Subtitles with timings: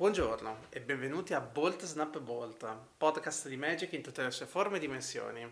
[0.00, 2.66] Buongiorno e benvenuti a Bolt Snap Bolt,
[2.96, 5.46] podcast di Magic in tutte le sue forme e dimensioni.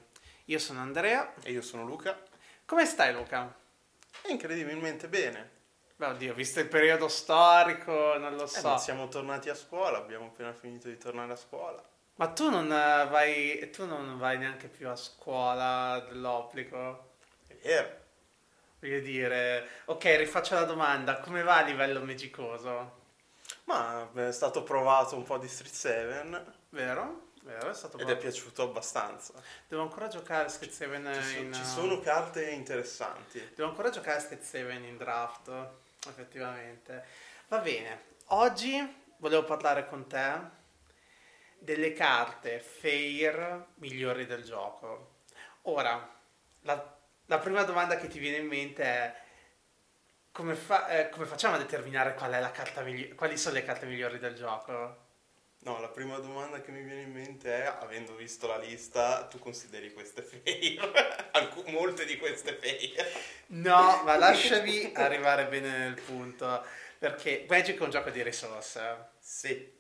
[0.46, 1.34] Io sono Andrea.
[1.42, 2.18] E io sono Luca.
[2.64, 3.54] Come stai Luca?
[4.28, 5.50] Incredibilmente bene.
[5.96, 8.68] Beh, oddio, visto il periodo storico, non lo Eh, so.
[8.68, 11.86] ma siamo tornati a scuola, abbiamo appena finito di tornare a scuola.
[12.14, 17.16] Ma tu non eh, vai, tu non vai neanche più a scuola dell'obbligo?
[17.48, 17.96] È vero.
[18.80, 22.97] Voglio dire, ok, rifaccio la domanda, come va a livello magicoso?
[23.68, 27.26] Ma è stato provato un po' di Street 7 Vero?
[27.42, 29.34] Vero, è stato ed è piaciuto abbastanza.
[29.68, 31.52] Devo ancora giocare a Skate 7 Ci, in...
[31.52, 33.38] ci sono carte interessanti.
[33.54, 35.50] Devo ancora giocare a Skate 7 in draft,
[36.06, 37.04] effettivamente.
[37.48, 40.56] Va bene, oggi volevo parlare con te
[41.58, 45.16] delle carte fair migliori del gioco.
[45.62, 46.18] Ora,
[46.62, 49.14] la, la prima domanda che ti viene in mente è
[50.38, 53.64] come, fa- eh, come facciamo a determinare qual è la carta migli- quali sono le
[53.64, 55.06] carte migliori del gioco?
[55.60, 59.40] No, la prima domanda che mi viene in mente è, avendo visto la lista, tu
[59.40, 61.28] consideri queste fair?
[61.32, 63.04] Alcu- molte di queste fair?
[63.48, 66.64] No, ma lasciami arrivare bene nel punto,
[67.00, 69.08] perché Magic è un gioco di risorse.
[69.18, 69.72] Sì.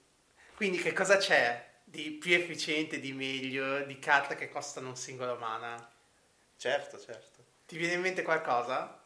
[0.56, 5.36] Quindi che cosa c'è di più efficiente, di meglio, di carte che costano un singolo
[5.36, 5.88] mana?
[6.56, 7.44] Certo, certo.
[7.64, 8.97] Ti viene in mente qualcosa?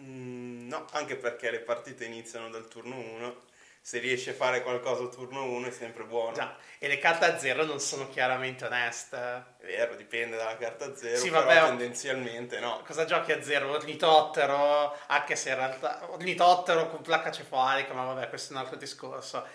[0.00, 3.42] Mm, no, anche perché le partite iniziano dal turno 1.
[3.80, 6.32] Se riesci a fare qualcosa a turno 1 è sempre buono.
[6.32, 9.16] Già, e le carte a zero non sono chiaramente oneste.
[9.58, 12.82] È vero, dipende dalla carta 0, Sì, però vabbè, tendenzialmente no.
[12.86, 13.70] Cosa giochi a zero?
[13.70, 18.78] Ornitottero, anche se in realtà ornitottero con placca cefalica, ma vabbè, questo è un altro
[18.78, 19.46] discorso.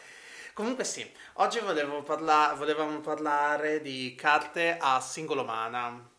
[0.54, 1.60] Comunque sì, oggi
[2.06, 6.18] parla- volevamo parlare di carte a singolo mana.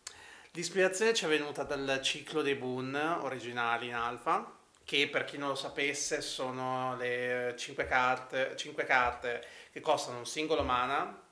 [0.53, 5.47] L'ispirazione ci è venuta dal ciclo dei Boon originali in alfa, che per chi non
[5.47, 11.23] lo sapesse sono le 5 carte, 5 carte che costano un singolo mana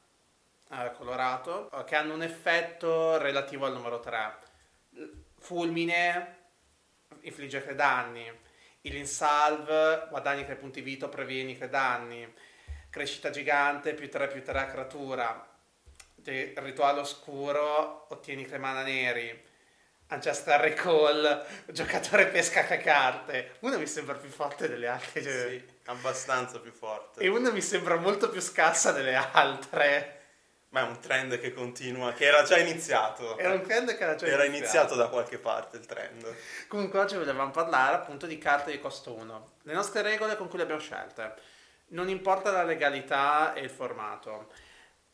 [0.72, 4.38] eh, colorato, eh, che hanno un effetto relativo al numero 3.
[5.38, 6.38] Fulmine
[7.20, 8.32] infligge 3 danni,
[8.84, 12.34] il insalve guadagni 3 punti vita, previeni 3 danni,
[12.90, 15.49] crescita gigante più 3 più 3 a creatura,
[16.30, 19.48] De- rituale oscuro ottieni 3 mana neri,
[20.12, 26.60] Ancestral Recall, giocatore pesca tre carte, uno mi sembra più forte delle altre Sì, abbastanza
[26.60, 27.20] più forte.
[27.22, 30.18] e uno mi sembra molto più scarsa delle altre.
[30.70, 33.36] Ma è un trend che continua, che era già iniziato.
[33.40, 36.32] Era un trend che era già Era iniziato da qualche parte il trend.
[36.68, 39.52] Comunque oggi volevamo parlare appunto di carte di costo 1.
[39.64, 41.34] Le nostre regole con cui le abbiamo scelte.
[41.88, 44.52] Non importa la legalità e il formato.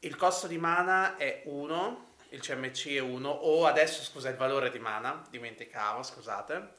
[0.05, 4.69] Il costo di mana è 1, il CMC è 1, o adesso scusa il valore
[4.69, 6.73] di mana, dimenticavo, scusate.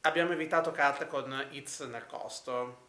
[0.00, 2.84] Abbiamo evitato carte con hits nel costo.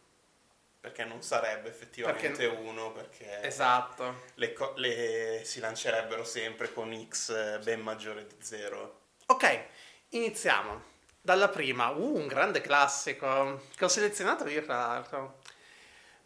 [0.80, 4.22] Perché non sarebbe effettivamente uno, perché Esatto.
[4.36, 9.00] le, co- le si lancerebbero sempre con X ben maggiore di 0.
[9.26, 9.64] Ok,
[10.10, 10.82] iniziamo.
[11.20, 15.40] Dalla prima, uh, un grande classico che ho selezionato io tra l'altro.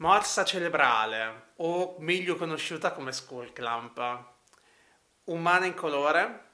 [0.03, 4.25] Morsa cerebrale, o meglio conosciuta come Skullclamp.
[5.27, 6.47] Un mana in colore,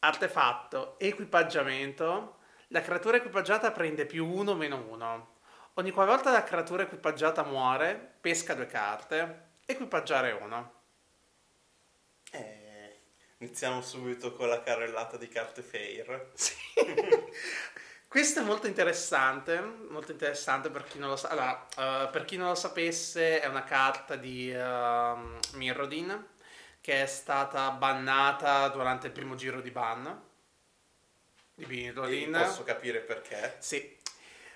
[0.00, 2.40] artefatto, equipaggiamento.
[2.66, 5.36] La creatura equipaggiata prende più 1 meno 1.
[5.72, 10.72] Ogni qualvolta la creatura equipaggiata muore, pesca due carte, equipaggiare 1.
[12.30, 13.00] Eh,
[13.38, 16.28] iniziamo subito con la carrellata di carte fair.
[16.34, 16.54] Sì.
[18.12, 19.58] Questo è molto interessante,
[19.88, 21.28] molto interessante per chi non lo sa.
[21.28, 26.26] Allora, eh, per chi non lo sapesse, è una carta di ehm, Mirrodin
[26.82, 30.22] che è stata bannata durante il primo giro di ban
[31.54, 32.32] di Mirrodin.
[32.32, 33.56] posso capire perché.
[33.60, 33.98] Sì.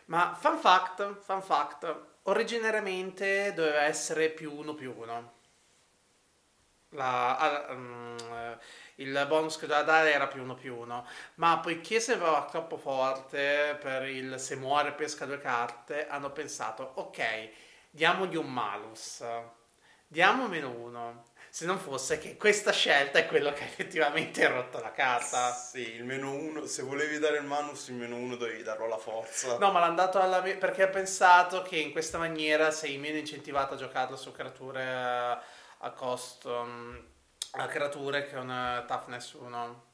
[0.04, 5.32] Ma fun fact, fun fact, originariamente doveva essere più 1 più 1.
[6.90, 8.58] La, mm, eh,
[8.96, 13.76] il bonus che doveva dare era più 1 più 1, ma poiché sembrava troppo forte
[13.80, 17.50] per il se muore pesca due carte, hanno pensato, ok,
[17.90, 19.22] diamogli un malus,
[20.06, 21.24] diamo meno 1.
[21.48, 25.52] Se non fosse che questa scelta è quello che effettivamente ha rotto la carta.
[25.52, 28.98] Sì, il meno 1, se volevi dare il manus, il meno 1 dovevi darlo alla
[28.98, 29.56] forza.
[29.56, 33.16] No, ma l'ha dato alla me- perché ha pensato che in questa maniera sei meno
[33.16, 35.38] incentivato a giocarlo su creature eh,
[35.78, 36.96] a costo mm,
[37.52, 39.84] a creature che hanno toughness 1.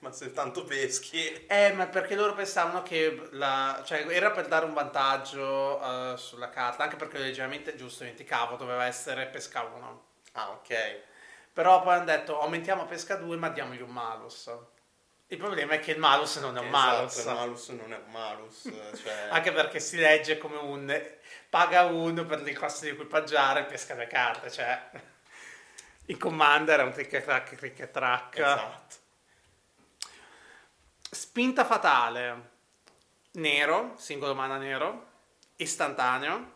[0.00, 1.46] Ma se tanto peschi...
[1.46, 6.50] Eh, ma perché loro pensavano che la, cioè, era per dare un vantaggio eh, sulla
[6.50, 10.04] carta, anche perché leggermente, giusto, dimenticavo, doveva essere pesca 1.
[10.32, 11.00] Ah, ok.
[11.54, 14.50] Però poi hanno detto aumentiamo a pesca 2 ma diamogli un malus.
[15.28, 17.16] Il problema è che il malus non è un Esatto, malus.
[17.16, 18.62] il malus non è un malus.
[19.02, 21.02] Cioè, Anche perché si legge come un
[21.48, 24.50] paga uno per il costo di equipaggiare e pesca le carte.
[24.50, 24.90] Cioè,
[26.06, 28.38] il commander è un trick e track, trick e track.
[28.38, 28.96] esatto.
[31.10, 32.52] Spinta fatale.
[33.32, 35.12] Nero, singolo mana nero.
[35.56, 36.52] Istantaneo.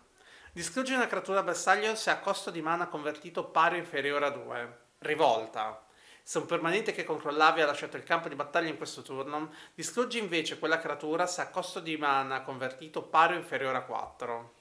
[0.52, 4.78] Distrugge una creatura bersaglio se ha costo di mana convertito pari o inferiore a 2.
[4.98, 5.84] Rivolta.
[6.22, 10.18] Se un permanente che controllavi ha lasciato il campo di battaglia in questo turno, distruggi
[10.18, 14.54] invece quella creatura se ha costo di mana convertito pari o inferiore a 4.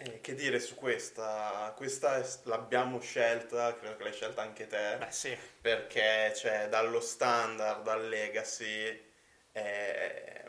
[0.00, 1.72] Eh, che dire su questa?
[1.76, 5.36] Questa l'abbiamo scelta, credo che l'hai scelta anche te, Beh, sì.
[5.60, 9.06] perché cioè, dallo standard al legacy
[9.50, 10.44] è,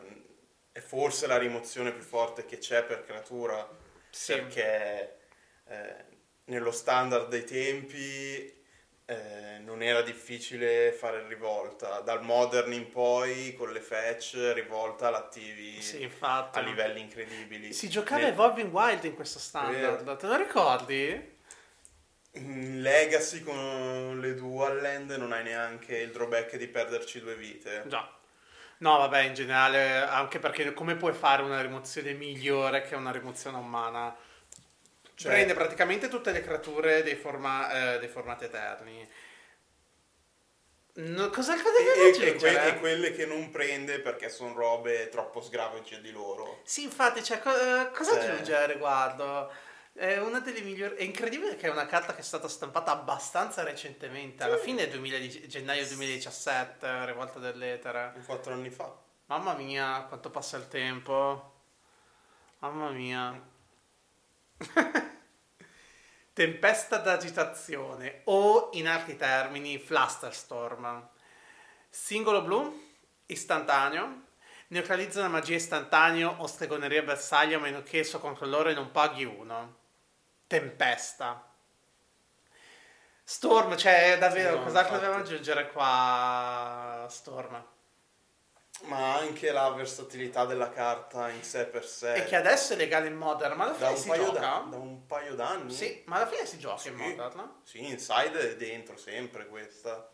[0.70, 3.68] è forse la rimozione più forte che c'è per creatura,
[4.10, 4.34] Sì.
[4.34, 5.18] perché
[5.66, 6.04] eh,
[6.44, 8.59] nello standard dei tempi
[9.10, 15.82] eh, non era difficile fare rivolta, dal modern in poi con le fetch rivolta l'attivi
[15.82, 16.58] Sì, infatti.
[16.58, 17.72] a livelli incredibili.
[17.72, 20.16] Si giocava Nel- Evolving Wild in questo standard, Vero.
[20.16, 21.38] te lo ricordi?
[22.34, 27.82] In Legacy con le dual land non hai neanche il drawback di perderci due vite.
[27.88, 28.08] Già.
[28.78, 33.56] No, vabbè, in generale, anche perché come puoi fare una rimozione migliore che una rimozione
[33.56, 34.14] a mana?
[35.20, 39.06] Cioè- Prende praticamente tutte le creature dei, forma- eh, dei formati eterni.
[40.94, 44.54] No, cosa cosa E, devi e- e que- e quelle che non prende perché sono
[44.54, 46.60] robe troppo sgravage di loro.
[46.64, 49.52] Sì, infatti, cioè, co- eh, cosa Cioè- aggiungere a riguardo?
[49.92, 50.96] È una delle migliori.
[50.96, 55.46] È incredibile che è una carta che è stata stampata abbastanza recentemente, alla fine 2010
[55.48, 58.14] gennaio 2017, Rivolta dell'Etere.
[58.24, 58.90] Quattro anni fa.
[59.26, 61.52] Mamma mia, quanto passa il tempo.
[62.60, 63.48] Mamma mia.
[66.32, 71.08] Tempesta d'agitazione o in altri termini Flusterstorm.
[71.88, 72.88] Singolo blu,
[73.26, 74.28] istantaneo.
[74.68, 79.24] Neutralizza una magia istantaneo o stregoneria bersaglio a meno che il suo controllore non paghi
[79.24, 79.78] uno.
[80.46, 81.44] Tempesta.
[83.24, 87.06] Storm, cioè davvero, No, cos'altro dobbiamo aggiungere qua?
[87.08, 87.64] Storm.
[88.84, 92.14] Ma anche la versatilità della carta in sé per sé.
[92.14, 94.40] E che adesso è legale in Modern, ma alla da fine un, si gioca?
[94.40, 95.72] da, da un paio d'anni.
[95.72, 97.02] Sì, ma alla fine si gioca in Sì.
[97.02, 97.60] Modern, no?
[97.64, 100.10] Sì, Inside è dentro sempre questa.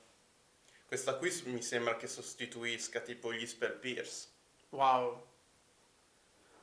[0.86, 4.28] Questa qui mi sembra che sostituisca tipo gli Spell Pierce.
[4.70, 5.24] Wow.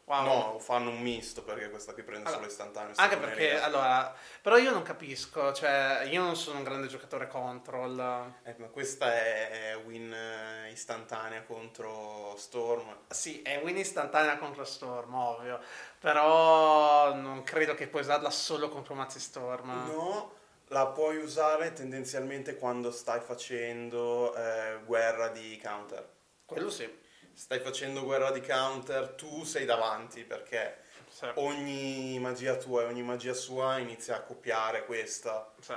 [0.06, 0.26] Wow.
[0.26, 2.94] No, fanno un misto perché questa qui prende Allora, solo istantaneo.
[2.98, 8.34] Anche perché, allora, però io non capisco, cioè, io non sono un grande giocatore control.
[8.44, 12.98] Eh, ma questa è è win eh, istantanea contro Storm.
[13.08, 15.60] Sì, è win istantanea contro Storm, ovvio,
[16.00, 19.70] però non credo che puoi usarla solo contro Mazzi Storm.
[19.88, 20.34] No,
[20.68, 26.08] la puoi usare tendenzialmente quando stai facendo eh, guerra di counter.
[26.46, 27.02] Quello sì.
[27.34, 33.02] Stai facendo guerra di counter, tu sei davanti perché Sì, ogni magia tua e ogni
[33.04, 35.52] magia sua inizia a copiare questa.
[35.60, 35.76] sì.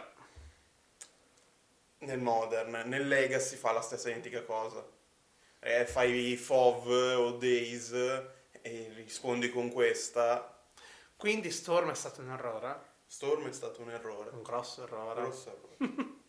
[1.99, 4.85] Nel modern, nel legacy fa la stessa identica cosa.
[5.61, 6.87] Eh, fai FOV
[7.19, 7.91] o Days
[8.63, 10.55] e rispondi con questa.
[11.17, 14.31] Quindi Storm è stato un errore, Storm è stato un errore.
[14.31, 15.21] un grosso errore.
[15.23, 16.15] Grosso errore.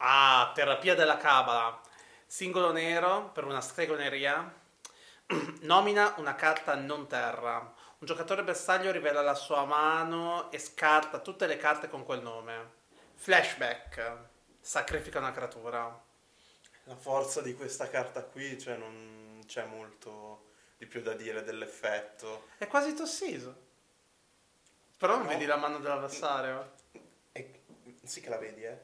[0.00, 1.80] Ah, terapia della cabala.
[2.30, 4.52] Singolo nero per una stregoneria.
[5.62, 7.56] Nomina una carta non terra.
[8.00, 12.76] Un giocatore bersaglio rivela la sua mano e scarta tutte le carte con quel nome.
[13.14, 14.16] Flashback.
[14.60, 16.04] Sacrifica una creatura.
[16.84, 22.48] La forza di questa carta qui, cioè non c'è molto di più da dire dell'effetto.
[22.58, 23.66] È quasi tossiso.
[24.98, 25.28] Però non No.
[25.30, 26.72] vedi la mano dell'avversario?
[28.04, 28.78] Sì che la vedi, eh?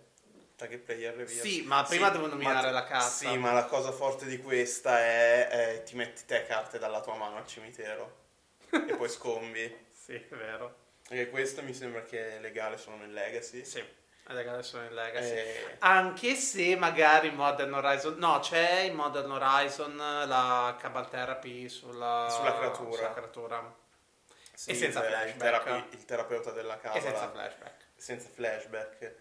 [0.57, 1.43] Target player via.
[1.43, 3.09] Sì, ma prima devo nominare la carta.
[3.09, 7.17] Sì, ma la cosa forte di questa è, è ti metti te carte dalla tua
[7.17, 8.23] mano al cimitero
[8.71, 9.87] e poi scombi.
[9.93, 10.83] Sì, è vero.
[11.09, 13.65] Perché questo mi sembra che è legale solo nel Legacy.
[13.65, 15.33] Sì, è legale solo in Legacy.
[15.35, 21.69] Eh, Anche se magari in Modern Horizon, no, c'è in Modern Horizon la Cabal Therapy
[21.69, 22.97] sulla, Sulla creatura.
[22.97, 23.75] sulla creatura.
[24.55, 25.35] sì, E senza flashback.
[25.35, 27.01] Il, terapi- il terapeuta della E cabala.
[27.03, 27.85] senza flashback.
[27.97, 29.15] senza flashback.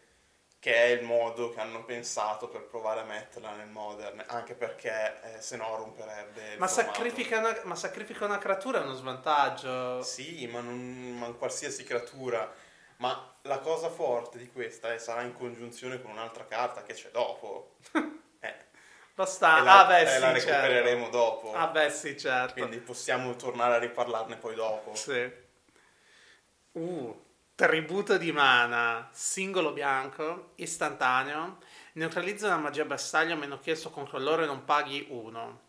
[0.64, 4.24] Che è il modo che hanno pensato per provare a metterla nel modern.
[4.28, 8.94] Anche perché eh, se no romperebbe Ma sacrifica, una, ma sacrifica una creatura è uno
[8.94, 10.02] svantaggio.
[10.04, 12.50] Sì, ma, non, ma qualsiasi creatura.
[13.00, 17.10] Ma la cosa forte di questa è sarà in congiunzione con un'altra carta che c'è
[17.10, 17.76] dopo.
[18.40, 18.56] Eh,
[19.16, 19.62] Basta.
[19.62, 21.18] la, ah, beh, sì, la recupereremo certo.
[21.18, 21.54] dopo.
[21.54, 22.54] Ah, beh, sì, certo.
[22.54, 24.96] Quindi possiamo tornare a riparlarne poi dopo.
[24.96, 25.32] Sì.
[26.74, 27.23] Uh,
[27.56, 31.60] Tributo di mana, singolo bianco, istantaneo,
[31.94, 35.62] neutralizza una magia bersaglio a meno che il suo controllore non paghi uno.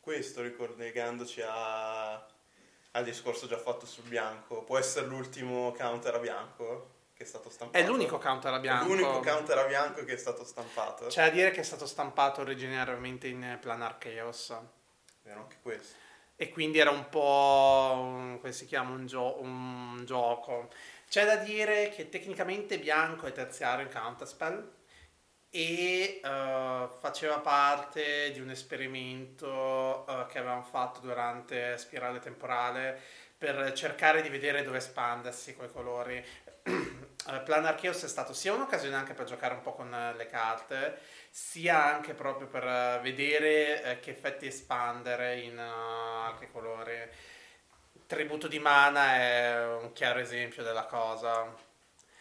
[0.00, 2.14] Questo ricollegandoci a...
[2.14, 7.50] al discorso già fatto sul bianco, può essere l'ultimo counter a bianco che è stato
[7.50, 7.84] stampato?
[7.84, 8.84] È l'unico counter a bianco.
[8.84, 11.08] È l'unico counter a bianco che è stato stampato.
[11.08, 14.56] C'è da dire che è stato stampato originariamente in Planar Chaos.
[15.24, 15.94] Vero anche questo.
[16.36, 20.70] E quindi era un po', come si chiama, un, gio- un gioco.
[21.12, 24.66] C'è da dire che tecnicamente bianco è terziario in counterspell
[25.50, 32.98] e uh, faceva parte di un esperimento uh, che avevamo fatto durante Spirale Temporale
[33.36, 36.24] per cercare di vedere dove espandersi quei colori.
[37.44, 41.94] Plan Archeos è stato sia un'occasione anche per giocare un po' con le carte, sia
[41.94, 46.96] anche proprio per vedere che effetti espandere in uh, altri colori.
[48.12, 51.50] Tributo di mana è un chiaro esempio della cosa.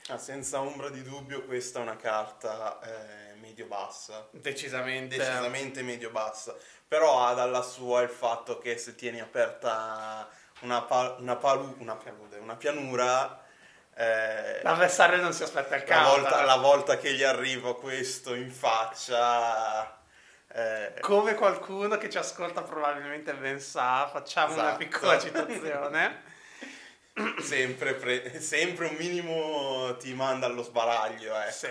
[0.07, 4.29] Ah, senza ombra di dubbio questa è una carta eh, medio-bassa.
[4.31, 5.17] Decisamente.
[5.17, 6.55] Decisamente medio-bassa.
[6.88, 10.29] Però ha dalla sua il fatto che se tieni aperta
[10.62, 13.43] una, pa- una, palu- una, palude, una pianura...
[13.93, 16.15] Eh, L'avversario non si aspetta il caso.
[16.15, 20.00] La volta, la volta che gli arriva questo in faccia...
[20.53, 24.67] Eh, Come qualcuno che ci ascolta probabilmente ben sa, facciamo esatto.
[24.67, 26.24] una piccola citazione.
[27.41, 31.51] sempre, pre- sempre, un minimo ti manda allo sbaraglio, ecco.
[31.51, 31.70] Sì.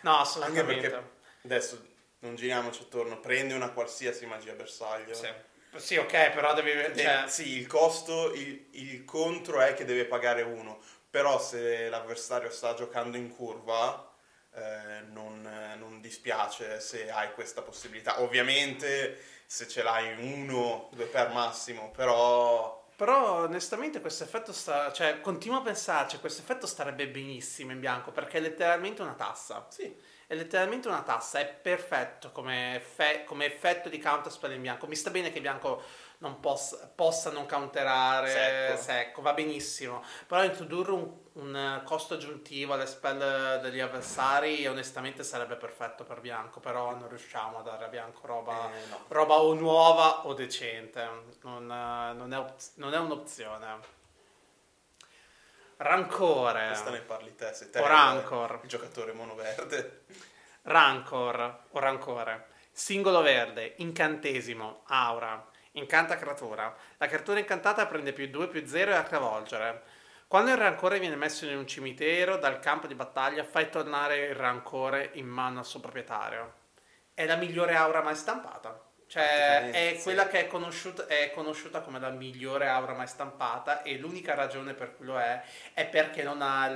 [0.00, 0.60] No, assolutamente.
[0.60, 1.10] Anche perché
[1.44, 1.86] adesso
[2.20, 5.14] non giriamoci attorno, prendi una qualsiasi magia bersaglio.
[5.14, 5.28] Sì.
[5.76, 6.70] Sì, ok, però devi...
[6.70, 7.24] Cioè...
[7.24, 10.80] Eh, sì, il costo, il, il, contro è che deve pagare uno,
[11.10, 14.05] però se l'avversario sta giocando in curva,
[14.56, 15.48] eh, non,
[15.78, 18.22] non, dispiace se hai questa possibilità.
[18.22, 25.20] Ovviamente se ce l'hai uno, due per massimo, però però onestamente questo effetto sta, cioè
[25.20, 29.66] continuo a pensarci, questo effetto starebbe benissimo in bianco perché è letteralmente una tassa.
[29.68, 29.94] Sì.
[30.26, 34.86] È letteralmente una tassa, è perfetto come, fe- come effetto di counterspell in bianco.
[34.86, 35.82] Mi sta bene che bianco
[36.18, 38.82] non possa, possa non counterare secco.
[38.82, 39.22] secco.
[39.22, 40.02] va benissimo.
[40.26, 46.60] Però introdurre un, un, costo aggiuntivo alle spell degli avversari onestamente sarebbe perfetto per bianco,
[46.60, 49.04] però non riusciamo a dare a bianco roba, eh, no.
[49.08, 51.06] roba o nuova o decente,
[51.42, 53.94] non, non, è, op- non è un'opzione.
[55.78, 56.68] Rancore.
[56.68, 58.60] Questa ne parli te, sei te o Rancor.
[58.62, 60.04] il giocatore monoverde.
[60.62, 62.54] Rancor o Rancore.
[62.72, 65.48] Singolo verde, incantesimo, aura.
[65.76, 66.74] Incanta creatura.
[66.96, 69.82] La creatura incantata prende più 2 più 0 e a cavolgere.
[70.26, 74.34] Quando il rancore viene messo in un cimitero dal campo di battaglia, fai tornare il
[74.34, 76.54] rancore in mano al suo proprietario.
[77.12, 78.84] È la migliore aura mai stampata.
[79.06, 83.98] Cioè, è quella che è conosciuta, è conosciuta, come la migliore aura mai stampata e
[83.98, 85.42] l'unica ragione per cui lo è
[85.74, 86.66] è perché non ha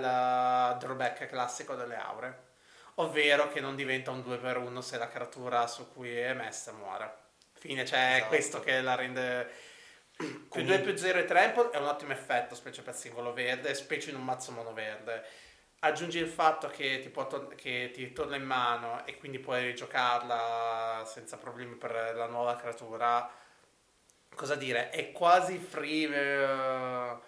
[0.75, 2.49] il drawback classico delle aure.
[2.97, 7.29] Ovvero che non diventa un 2x1 se la creatura su cui è messa muore.
[7.61, 8.29] Fine, cioè esatto.
[8.29, 9.69] questo che la rende...
[10.51, 14.11] Più 2 più 0 e trample è un ottimo effetto, specie per singolo verde, specie
[14.11, 15.25] in un mazzo mono verde.
[15.81, 21.05] Aggiungi il fatto che ti, to- che ti torna in mano e quindi puoi rigiocarla
[21.07, 23.31] senza problemi per la nuova creatura.
[24.35, 24.91] Cosa dire?
[24.91, 26.07] È quasi free.
[26.07, 27.19] Uh,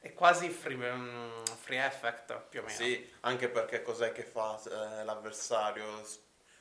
[0.00, 2.74] è quasi free, um, free effect più o meno.
[2.74, 6.02] Sì, anche perché cos'è che fa eh, l'avversario?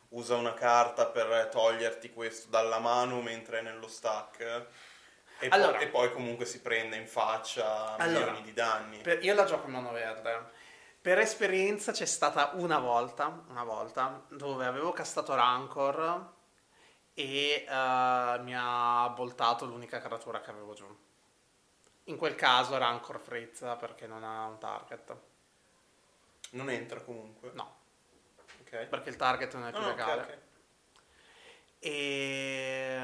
[0.10, 4.66] Usa una carta per toglierti questo dalla mano mentre è nello stack.
[5.40, 8.98] E, allora, poi, e poi, comunque si prende in faccia allora, milioni di danni.
[9.00, 10.66] Per, io la gioco in mano verde.
[11.00, 16.34] Per esperienza c'è stata una volta, una volta dove avevo castato Rancor
[17.14, 20.98] e uh, mi ha voltato l'unica creatura che avevo giù.
[22.06, 25.16] In quel caso Rancor frizza perché non ha un target.
[26.52, 27.52] Non entra comunque?
[27.54, 27.77] No
[28.68, 28.88] okay.
[28.88, 30.22] perché il target non è più oh, legale.
[30.22, 30.46] Okay, okay.
[31.80, 33.00] E...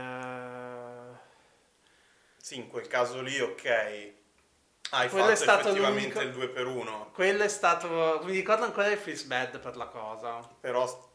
[2.37, 4.11] Sì, in quel caso lì, ok.
[4.91, 8.21] Hai quello fatto è stato effettivamente il 2 per 1 Quello è stato...
[8.23, 10.39] Mi ricordo ancora il freeze bad per la cosa.
[10.59, 11.11] Però,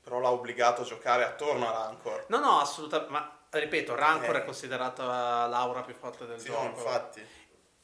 [0.00, 2.24] però l'ha obbligato a giocare attorno a Rancor.
[2.28, 3.12] No, no, assolutamente.
[3.12, 4.40] Ma ripeto, Rancor eh.
[4.40, 6.62] è considerata l'aura più forte del sì, gioco.
[6.62, 7.26] No, infatti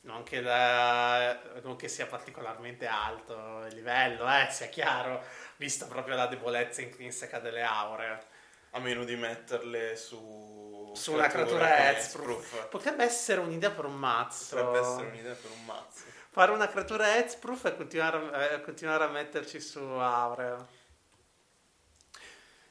[0.02, 5.22] non che, la, non che, sia particolarmente alto il livello, eh, sia chiaro,
[5.56, 8.30] visto proprio la debolezza intrinseca delle aure.
[8.74, 12.68] A meno di metterle su, su una creatura Hexproof.
[12.68, 14.56] Potrebbe essere un'idea per un mazzo.
[14.56, 16.04] Potrebbe essere un'idea per un mazzo.
[16.30, 20.80] Fare una creatura Hexproof e continuare, eh, continuare a metterci su aure.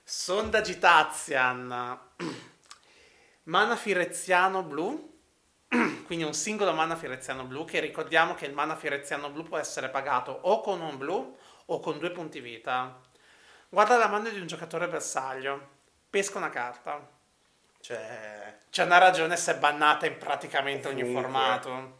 [0.03, 1.99] Sonda Gitazian.
[3.43, 5.10] Mana Fireziano blu
[6.05, 9.89] quindi un singolo mana fireziano blu, che ricordiamo che il mana fireziano blu può essere
[9.89, 12.99] pagato o con un blu o con due punti vita.
[13.69, 15.67] Guarda la mano di un giocatore bersaglio,
[16.09, 17.07] pesca una carta.
[17.79, 21.21] Cioè, C'è una ragione se è bannata in praticamente ogni Ovunque.
[21.21, 21.99] formato.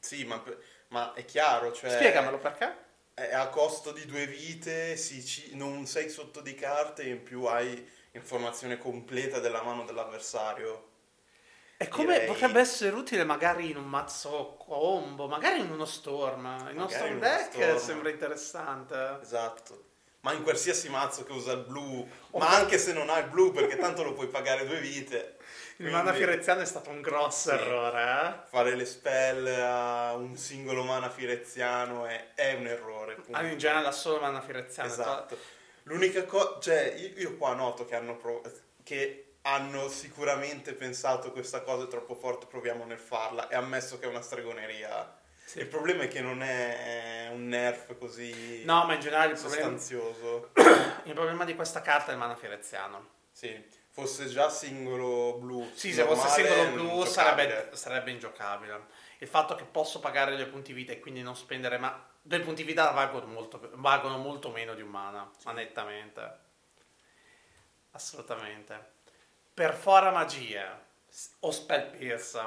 [0.00, 0.42] sì, ma,
[0.88, 1.90] ma è chiaro, cioè...
[1.90, 2.84] Spiegamelo perché.
[3.14, 7.44] È a costo di due vite, ci- non sei sotto di carte e in più
[7.44, 10.94] hai informazione completa della mano dell'avversario.
[11.78, 16.68] E come Direi- potrebbe essere utile magari in un mazzo combo, magari in uno storm.
[16.70, 19.18] Il nostro deck sembra interessante.
[19.20, 19.84] Esatto.
[20.20, 23.28] Ma in qualsiasi mazzo che usa il blu, O ma anche se non ha il
[23.28, 25.36] blu, perché tanto lo puoi pagare due vite.
[25.76, 27.54] Il mana Quindi fireziano è stato un grosso Sì.
[27.54, 33.16] errore, Fare le spell a un singolo mana fireziano è, è un errore.
[33.16, 33.32] eh?
[33.32, 34.88] Ah, in generale solo mana fireziano.
[34.88, 35.38] Esatto.
[35.84, 38.42] L'unica cosa, cioè, io, io qua noto che hanno, pro-
[38.82, 43.48] che hanno sicuramente pensato questa cosa è troppo forte, proviamo nel farla.
[43.48, 45.18] E ammesso che è una stregoneria.
[45.44, 45.60] Sì.
[45.60, 49.68] Il problema è che non è un nerf così No, ma in generale il problema,
[51.04, 53.10] il problema di questa carta è il mana fireziano.
[53.30, 55.70] Sì, fosse già singolo blu.
[55.72, 58.86] Sì, se fosse singolo blu sarebbe, sarebbe ingiocabile.
[59.18, 62.64] Il fatto che posso pagare due punti vita e quindi non spendere ma due punti
[62.64, 66.38] vita valgono molto, valgono molto meno di un mana, ma nettamente.
[67.92, 68.94] Assolutamente.
[69.66, 70.78] Perfora magia
[71.40, 72.38] o spell pierce.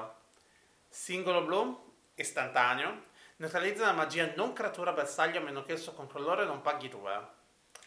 [0.88, 3.06] Singolo blu, istantaneo.
[3.38, 7.20] Neutralizza una magia non creatura bersaglio a meno che il suo controllore non paghi due.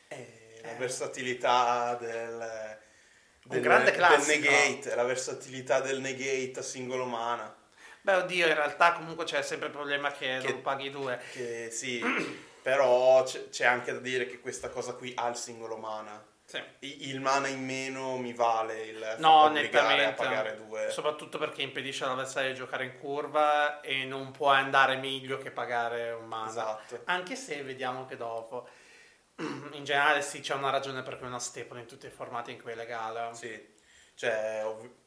[0.08, 0.74] Eh, la Eh.
[0.74, 2.78] versatilità del,
[3.44, 4.50] del, grande del classico.
[4.50, 7.54] negate, la versatilità del negate a singolo mana.
[8.00, 11.20] Beh, oddio, in realtà comunque c'è sempre il problema che, Che- non paghi due.
[11.30, 12.02] Che sì,
[12.60, 16.30] però c'è, c'è anche da dire che questa cosa qui ha il singolo mana.
[16.52, 16.62] Sì.
[17.08, 20.04] Il mana in meno mi vale il No, nettamente.
[20.04, 20.90] a pagare due.
[20.90, 26.10] Soprattutto perché impedisce all'avversario di giocare in curva e non può andare meglio che pagare
[26.10, 26.50] un mana.
[26.50, 27.00] Esatto.
[27.04, 28.68] Anche se vediamo che dopo.
[29.72, 32.50] In generale sì, c'è una ragione per cui è una staple in tutti i formati
[32.50, 33.30] in cui è legale.
[33.34, 33.74] Sì,
[34.14, 34.62] cioè...
[34.64, 35.00] ovvi-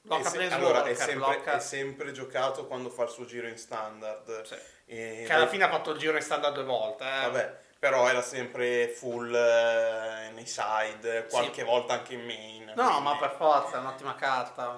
[0.00, 3.56] Blocca se- allora, è, sempre, blocca- è sempre giocato quando fa il suo giro in
[3.58, 4.42] standard.
[4.42, 4.54] Sì.
[4.86, 7.04] E Che alla dai- fine ha fatto il giro in standard due volte.
[7.04, 7.20] eh.
[7.20, 12.72] Vabbè, però era sempre full eh, nei side, qualche volta anche in main.
[12.74, 14.76] No, quindi ma per forza, è un'ottima carta.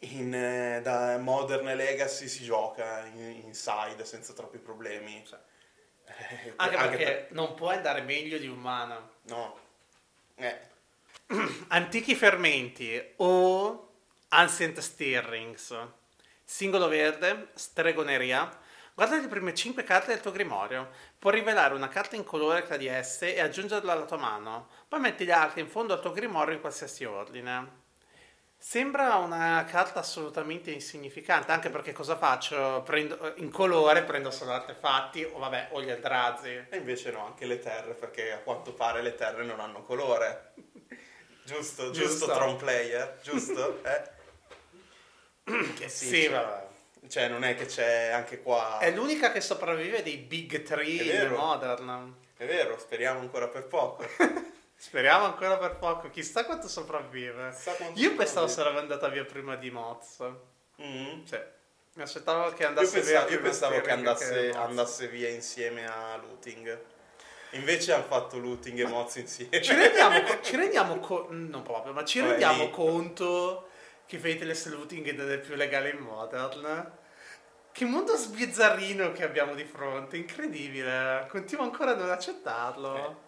[0.00, 5.22] in, eh, da Modern Legacy si gioca in, in side senza troppi problemi.
[5.26, 5.34] Sì.
[6.06, 9.00] Eh, Anche perché per- non può andare meglio di un mana.
[9.22, 9.58] No.
[10.34, 10.58] Eh,
[11.68, 13.88] Antichi fermenti o
[14.28, 15.74] Ancient Stirrings.
[16.44, 18.60] Singolo verde, stregoneria.
[18.94, 20.90] Guarda le prime 5 carte del tuo grimorio.
[21.18, 24.68] Puoi rivelare una carta in colore tra di esse e aggiungerla alla tua mano.
[24.86, 27.82] Poi metti le altre in fondo al tuo grimorio in qualsiasi ordine.
[28.56, 32.82] Sembra una carta assolutamente insignificante, anche perché cosa faccio?
[32.82, 36.48] Prendo, in colore prendo solo artefatti o vabbè, o gli eldrazi.
[36.70, 40.54] e invece no, anche le terre, perché a quanto pare le terre non hanno colore.
[41.44, 42.32] Giusto, giusto, Giusto.
[42.32, 43.82] Tron Player, giusto?
[43.84, 44.12] Eh?
[45.76, 46.73] Che Sì, cioè, vabbè.
[47.08, 48.78] Cioè, non è che c'è anche qua...
[48.78, 51.36] È l'unica che sopravvive dei Big Three È in vero.
[51.36, 52.14] Modern.
[52.36, 54.06] È vero, speriamo ancora per poco.
[54.76, 57.50] Speriamo ancora per poco, chissà quanto sopravvive.
[57.54, 58.52] Chissà quanto Io pensavo sopravvive.
[58.52, 60.18] sarebbe andata via prima di Moz.
[60.82, 61.24] Mm.
[61.24, 61.38] Sì.
[61.94, 64.56] Mi aspettavo che Io andasse pensavo, via io pensavo che andasse, Moz.
[64.56, 66.78] andasse via insieme a Looting.
[67.50, 69.62] Invece hanno fatto Looting e Moz insieme.
[69.62, 73.68] Ci rendiamo, ci rendiamo co- non proprio, ma ci Vabbè, rendiamo lì- conto
[74.06, 76.92] che Fateless Looting è del più legale in Modern?
[77.72, 81.26] Che mondo sbizzarrino che abbiamo di fronte, incredibile.
[81.28, 83.22] Continuo ancora a non accettarlo.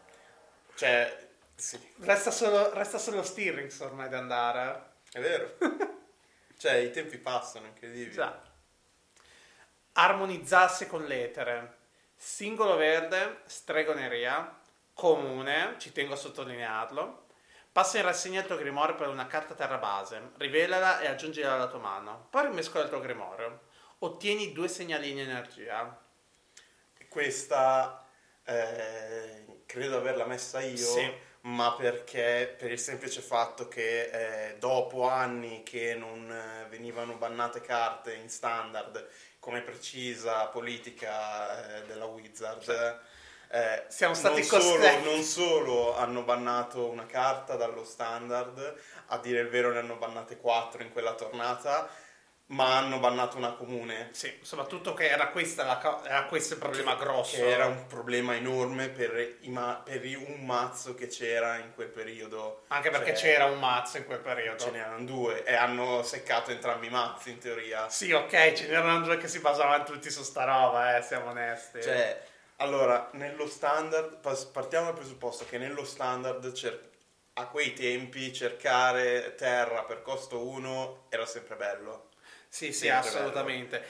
[0.74, 4.90] Cioè, sì, Resta solo, resta solo Stirrings ormai da andare.
[5.10, 5.56] è vero.
[6.58, 8.12] cioè, i tempi passano, incredibile.
[8.12, 8.40] Già.
[9.94, 11.78] Armonizzarsi con l'etere.
[12.14, 14.58] Singolo verde, stregoneria,
[14.94, 17.25] comune, ci tengo a sottolinearlo.
[17.76, 21.66] Passa in rassegna il tuo grimorio per una carta terra base, rivelala e aggiungila alla
[21.66, 22.26] tua mano.
[22.30, 23.64] Poi rimescola il tuo grimorio.
[23.98, 25.94] Ottieni due segnalini energia.
[27.06, 28.02] Questa
[28.44, 31.12] eh, credo averla messa io, Sì.
[31.42, 34.04] ma perché per il semplice fatto che
[34.52, 39.06] eh, dopo anni che non eh, venivano bannate carte in standard
[39.38, 43.00] come precisa politica eh, della Wizard.
[43.50, 45.04] Eh, Siamo stati non solo, costretti.
[45.04, 48.74] non solo hanno bannato una carta dallo standard,
[49.06, 51.88] a dire il vero ne hanno bannate quattro in quella tornata,
[52.48, 54.10] ma hanno bannato una comune.
[54.12, 57.36] Sì, soprattutto che era, questa la era questo il problema che, grosso.
[57.36, 61.72] Che era un problema enorme per, i ma- per i- un mazzo che c'era in
[61.74, 62.62] quel periodo.
[62.68, 64.62] Anche perché Cioè, c'era un mazzo in quel periodo.
[64.62, 67.88] Ce n'erano due e hanno seccato entrambi i mazzi in teoria.
[67.88, 71.82] Sì, ok, ce n'erano due che si basavano tutti su sta roba, eh, siamo onesti.
[71.82, 72.22] Cioè,
[72.56, 74.18] allora, nello standard,
[74.50, 76.94] partiamo dal presupposto che nello standard cer-
[77.34, 82.08] a quei tempi cercare terra per costo 1 era sempre bello.
[82.48, 83.84] sì, sì, sempre assolutamente.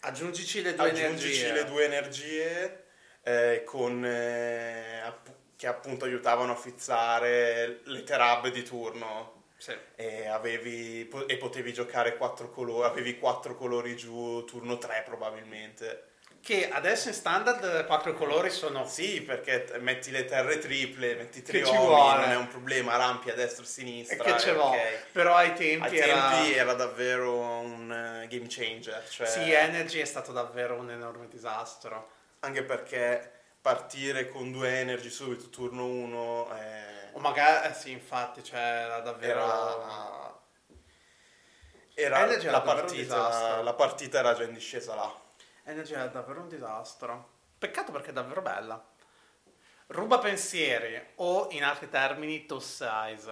[0.00, 1.52] Aggiungici le due Aggiungici energie.
[1.52, 2.84] le due energie
[3.22, 9.36] eh, con, eh, app- che appunto aiutavano a fizzare le terab di turno.
[9.56, 9.76] Sì.
[9.96, 16.12] E, avevi, e potevi giocare quattro colori, avevi quattro colori giù, turno 3 probabilmente.
[16.40, 18.86] Che adesso in standard quattro colori sono...
[18.86, 23.62] Sì, perché metti le terre triple, metti triomi, non è un problema, rampi a destra
[23.62, 24.24] e a E sinistra.
[24.24, 24.62] che ce eh, l'ho.
[24.64, 24.78] ok.
[25.12, 26.30] Però ai tempi, Ai era...
[26.30, 31.28] tempi era davvero un eh, game changer, cioè, Sì, Energy è stato davvero un enorme
[31.28, 32.10] disastro.
[32.40, 36.48] anche perché partire con due energy subito turno 1
[37.12, 39.44] O magari, eh, sì, infatti, cioè, era davvero...
[41.94, 45.26] era, era era la, partita, la partita era già in discesa là.
[45.68, 47.40] Energy è davvero un disastro.
[47.58, 48.82] Peccato perché è davvero bella.
[49.88, 53.30] Ruba pensieri, o in altri termini, toss eyes.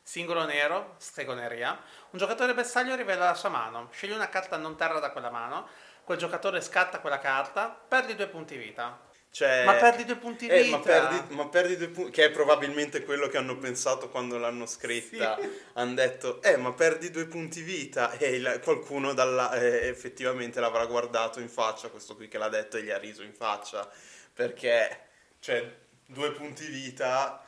[0.00, 1.78] Singolo nero, stregoneria.
[2.10, 3.90] Un giocatore bersaglio rivela la sua mano.
[3.92, 5.68] Scegli una carta non terra da quella mano.
[6.02, 8.98] Quel giocatore scatta quella carta, perdi due punti vita.
[9.36, 10.76] Cioè, Ma perdi due punti eh, vita.
[10.78, 14.64] ma, perdi, ma perdi due punti, che è probabilmente quello che hanno pensato quando l'hanno
[14.64, 15.36] scritta.
[15.38, 15.50] Sì.
[15.74, 18.16] Hanno detto, eh, ma perdi due punti vita.
[18.16, 22.78] E il- qualcuno dalla- eh, effettivamente l'avrà guardato in faccia, questo qui che l'ha detto,
[22.78, 23.86] e gli ha riso in faccia.
[24.32, 25.00] Perché,
[25.40, 25.70] cioè,
[26.06, 27.44] due punti vita,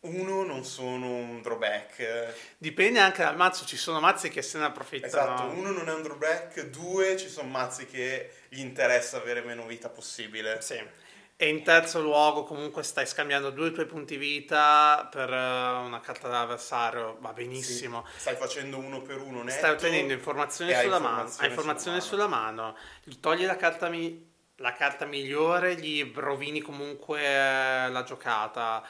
[0.00, 2.34] uno non sono un drawback.
[2.58, 5.06] Dipende anche dal mazzo, ci sono mazzi che se ne approfittano.
[5.06, 9.64] Esatto, uno non è un drawback, due ci sono mazzi che gli interessa avere meno
[9.66, 10.60] vita possibile.
[10.60, 11.02] Sì.
[11.36, 16.28] E in terzo luogo comunque stai scambiando due tuoi punti vita per eh, una carta
[16.28, 18.04] dell'avversario, va benissimo.
[18.14, 19.56] Sì, Stai facendo uno per uno netto.
[19.58, 24.30] Stai ottenendo informazioni sulla mano, hai informazioni sulla sulla mano, gli togli la carta, mi-
[24.58, 28.86] la carta migliore, gli rovini comunque eh, la giocata.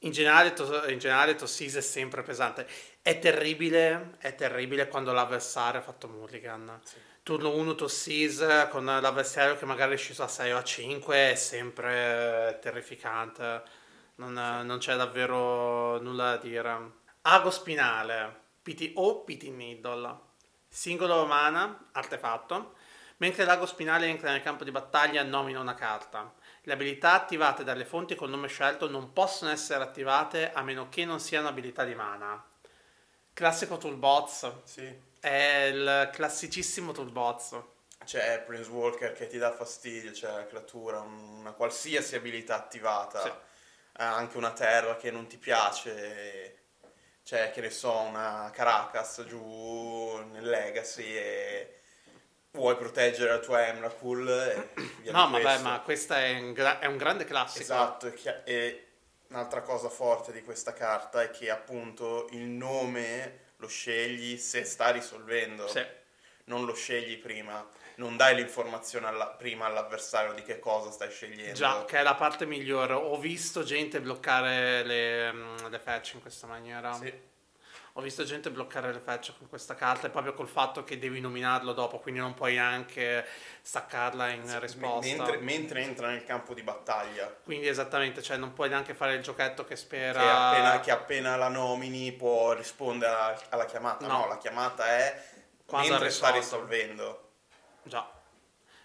[0.00, 2.66] In generale, to- in generale Tossis è sempre pesante.
[3.00, 6.80] È terribile, è terribile quando l'avversario ha fatto mulligan.
[6.84, 6.96] Sì.
[7.30, 11.34] Turno 1 Tossis con l'avversario che magari è sceso a 6 o a 5 è
[11.36, 13.62] sempre eh, terrificante.
[14.16, 16.90] Non, non c'è davvero nulla da dire.
[17.22, 20.18] Ago spinale, PT o PT Needle.
[20.66, 22.74] Singolo mana, artefatto.
[23.18, 26.34] Mentre l'ago spinale entra nel campo di battaglia, nomina una carta.
[26.62, 31.04] Le abilità attivate dalle fonti col nome scelto non possono essere attivate a meno che
[31.04, 32.44] non siano abilità di mana.
[33.32, 34.64] Classico toolbox.
[34.64, 35.09] Sì.
[35.20, 37.60] È il classicissimo toolbox.
[38.04, 43.28] C'è Prince Walker che ti dà fastidio, c'è la creatura, una qualsiasi abilità attivata, Sì.
[43.98, 46.56] ha anche una terra che non ti piace,
[47.22, 51.80] c'è che ne so, una Caracas giù nel Legacy e
[52.52, 54.68] vuoi proteggere la tua Emrakul e
[55.12, 57.62] No, vabbè, ma questo è un, gra- è un grande classico.
[57.62, 58.12] Esatto,
[58.44, 58.86] e
[59.28, 64.90] un'altra cosa forte di questa carta è che appunto il nome lo scegli se sta
[64.90, 65.84] risolvendo, Sì.
[66.44, 67.64] non lo scegli prima,
[67.96, 71.52] non dai l'informazione alla- prima all'avversario di che cosa stai scegliendo.
[71.54, 72.94] Già, che è la parte migliore.
[72.94, 76.92] Ho visto gente bloccare le, mm, le fetch in questa maniera.
[76.94, 77.28] Sì.
[77.94, 81.18] Ho visto gente bloccare le fetch con questa carta e proprio col fatto che devi
[81.20, 83.26] nominarlo dopo, quindi non puoi anche
[83.62, 85.16] staccarla in Sì, risposta.
[85.16, 89.22] Mentre, mentre entra nel campo di battaglia, Quindi esattamente, cioè non puoi neanche fare il
[89.22, 90.20] giochetto che spera...
[90.20, 94.06] che, appena, che appena la nomini può rispondere alla, alla chiamata.
[94.06, 94.18] No.
[94.18, 94.28] No.
[94.28, 95.24] la chiamata è
[95.66, 97.30] Quando mentre sta risolvendo.
[97.82, 98.08] Già.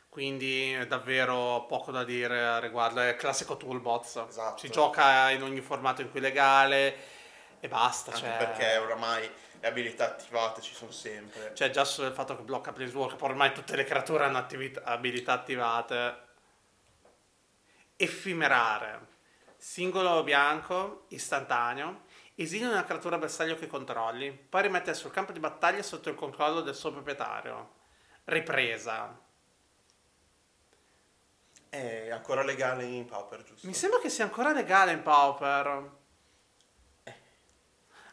[0.10, 3.02] Quindi è davvero poco da dire a riguardo.
[3.02, 4.26] È classico toolbox.
[4.28, 4.58] Esatto.
[4.58, 6.96] Si gioca in ogni formato in cui è legale
[7.66, 8.12] e basta.
[8.12, 11.54] Anche Cioè, perché oramai le abilità attivate ci sono sempre.
[11.56, 14.84] cioè, già solo il fatto che blocca Planeswalker, poi ormai tutte le creature hanno attività-
[14.84, 16.24] abilità attivate.
[17.98, 19.14] Effimerare.
[19.58, 22.04] Singolo bianco, istantaneo.
[22.36, 24.32] Esili una creatura bersaglio che controlli.
[24.32, 27.74] Poi rimettere sul campo di battaglia sotto il controllo del suo proprietario.
[28.26, 29.18] Ripresa.
[31.70, 33.66] È ancora legale in Pauper, giusto?
[33.66, 36.04] Mi sembra che sia ancora legale in Pauper.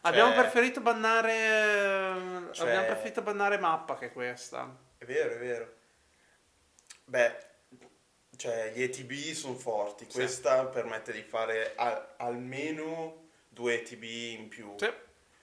[0.05, 2.49] Abbiamo preferito bannare.
[2.51, 4.75] Cioè- Abbiamo preferito bannare mappa che questa.
[4.97, 5.73] È vero, è vero.
[7.05, 7.37] Beh,
[8.35, 10.05] cioè gli ETB sono forti.
[10.05, 10.11] Sì.
[10.11, 14.73] Questa permette di fare al- almeno due ETB in più.
[14.77, 14.91] Sì.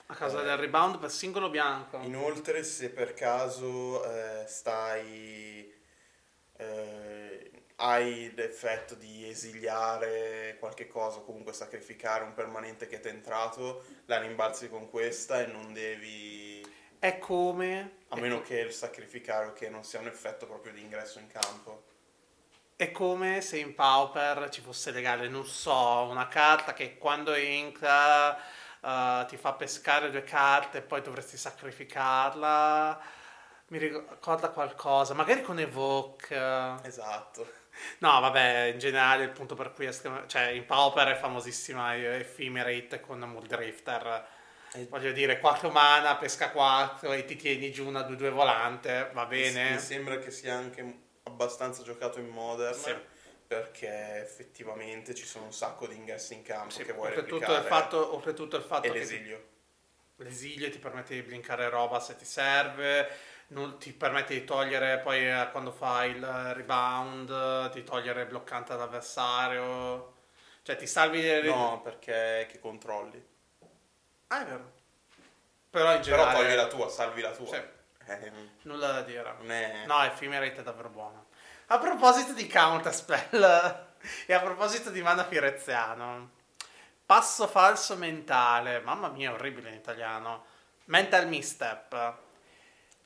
[0.07, 1.99] A causa Eh, del rebound per singolo bianco.
[1.99, 5.73] Inoltre, se per caso eh, stai.
[6.57, 7.20] eh,
[7.81, 13.85] hai l'effetto di esiliare qualche cosa, o comunque sacrificare un permanente che ti è entrato,
[14.05, 16.65] la rimbalzi con questa e non devi.
[16.99, 17.99] È come...
[18.09, 21.85] A meno che il sacrificare che non sia un effetto proprio di ingresso in campo.
[22.77, 28.37] È come se in Pauper ci fosse legale, non so, una carta che quando entra
[28.37, 33.01] eh, ti fa pescare due carte e poi dovresti sacrificarla.
[33.69, 36.35] Mi ricorda qualcosa, magari con Evoke.
[36.83, 37.60] Esatto.
[37.99, 39.93] No, vabbè, in generale il punto per cui è
[40.27, 44.27] cioè in Pauper è famosissima Ephemerate con Muldrifter.
[44.73, 49.27] E- Voglio dire, 4 mana, pesca 4 e ti tieni giù una 2-2 volante, va
[49.27, 49.73] bene?
[49.73, 52.79] Mi sembra che sia anche abbastanza giocato in Modern.
[52.79, 52.95] Sì.
[53.51, 57.63] Perché effettivamente ci sono un sacco di ingressi in campo Sì, che vuoi oltretutto, il
[57.65, 59.45] fatto, oltretutto il fatto e che l'esilio.
[60.17, 63.09] l'esilio ti permette di blinkare roba se ti serve,
[63.51, 70.19] non ti permette di togliere poi eh, quando fai il rebound, di togliere bloccante all'avversario.
[70.63, 71.43] Cioè ti salvi.
[71.43, 73.25] No, perché che controlli.
[74.29, 74.73] Ah, è vero.
[75.71, 76.39] Però in Però generale...
[76.39, 77.47] togli la tua, salvi la tua.
[77.47, 77.63] Sì.
[78.07, 78.33] Eh,
[78.63, 79.37] Nulla da dire.
[79.47, 79.85] è...
[79.87, 81.27] No, Ephemerate è davvero buono.
[81.67, 83.87] A proposito di counterspell
[84.27, 86.31] e a proposito di mana fireziano,
[87.07, 90.45] passo falso mentale, mamma mia, orribile in italiano.
[90.87, 92.29] Mental misstep.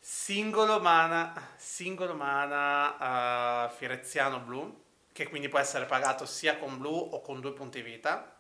[0.07, 6.93] Singolo mana, singolo mana eh, fireziano blu, che quindi può essere pagato sia con blu
[6.93, 8.37] o con due punti vita.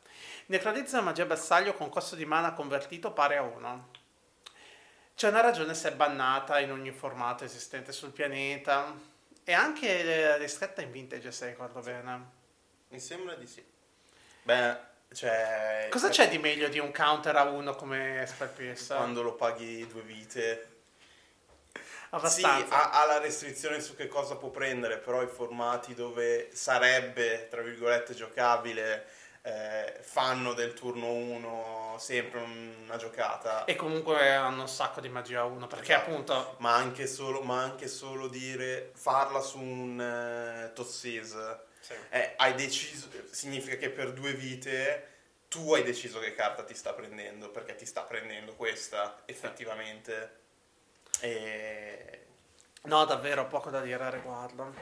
[0.47, 3.89] Necrotizza una magia bersaglio con costo di mana convertito pari a 1.
[5.17, 8.95] C'è una ragione se è bannata in ogni formato esistente sul pianeta.
[9.43, 12.31] E anche eh, ristretta in vintage, se ricordo bene.
[12.89, 13.65] Mi sembra di sì.
[14.43, 14.77] Beh,
[15.15, 15.89] cioè...
[15.91, 18.95] Cosa c'è di meglio di un counter a uno come spell pierce?
[18.95, 20.69] Quando lo paghi due vite...
[22.17, 22.67] Abbastanza.
[22.67, 27.49] Sì, ha, ha la restrizione su che cosa può prendere, però i formati dove sarebbe,
[27.49, 29.07] tra virgolette, giocabile,
[29.43, 32.41] eh, fanno del turno 1 sempre
[32.85, 33.65] una giocata.
[33.65, 36.11] E comunque hanno un sacco di magia a uno, perché Esatto.
[36.11, 36.57] appunto...
[36.59, 41.37] Ma anche solo, ma anche solo dire farla su un eh, Tossies
[42.11, 45.09] eh, hai deciso significa che per due vite
[45.49, 50.44] tu hai deciso che carta ti sta prendendo perché ti sta prendendo questa effettivamente
[51.25, 52.05] e
[52.85, 54.75] No, davvero, poco da dire a riguardo.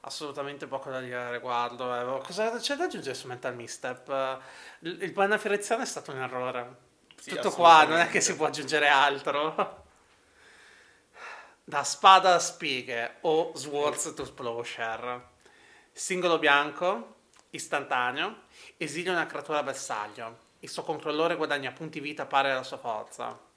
[0.00, 2.22] Assolutamente poco da dire a riguardo.
[2.24, 4.40] Cosa c'è da aggiungere su Mental Misstep?
[4.80, 6.76] Il il banna fireziano è stato un errore.
[7.16, 9.84] Sì, Tutto qua, non è che si può aggiungere altro.
[11.62, 15.36] Da spada a spighe o Swords to Plowshare.
[15.92, 17.16] Singolo bianco,
[17.50, 18.44] istantaneo,
[18.78, 20.46] esilia una creatura bersaglio.
[20.60, 23.47] Il suo controllore guadagna punti vita pari alla sua forza.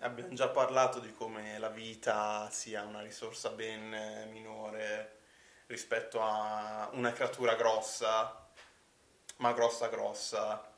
[0.00, 5.18] Abbiamo già parlato di come la vita sia una risorsa ben eh, minore
[5.66, 8.46] rispetto a una creatura grossa
[9.36, 10.72] ma grossa grossa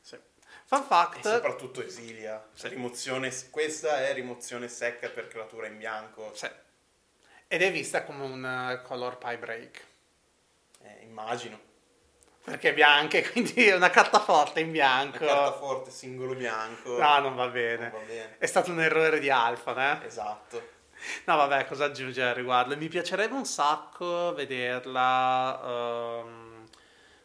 [0.00, 0.18] Sì.
[0.64, 2.68] Fun e fact, soprattutto esilia Sì.
[2.68, 6.48] rimozione questa è rimozione secca per creatura in bianco Sì.
[7.50, 9.86] Ed è vista come un eh, color pie break.
[10.82, 11.67] Eh, immagino
[12.48, 15.24] Perché è bianca, quindi è una carta forte in una bianco.
[15.24, 17.90] carta forte singolo bianco No, non va non bene.
[17.90, 20.06] va bene È stato un errore di Alpha, eh?
[20.06, 20.76] esatto
[21.26, 22.76] No, vabbè, cosa aggiungere al riguardo?
[22.76, 25.60] Mi piacerebbe un sacco vederla.
[25.64, 26.64] ehm,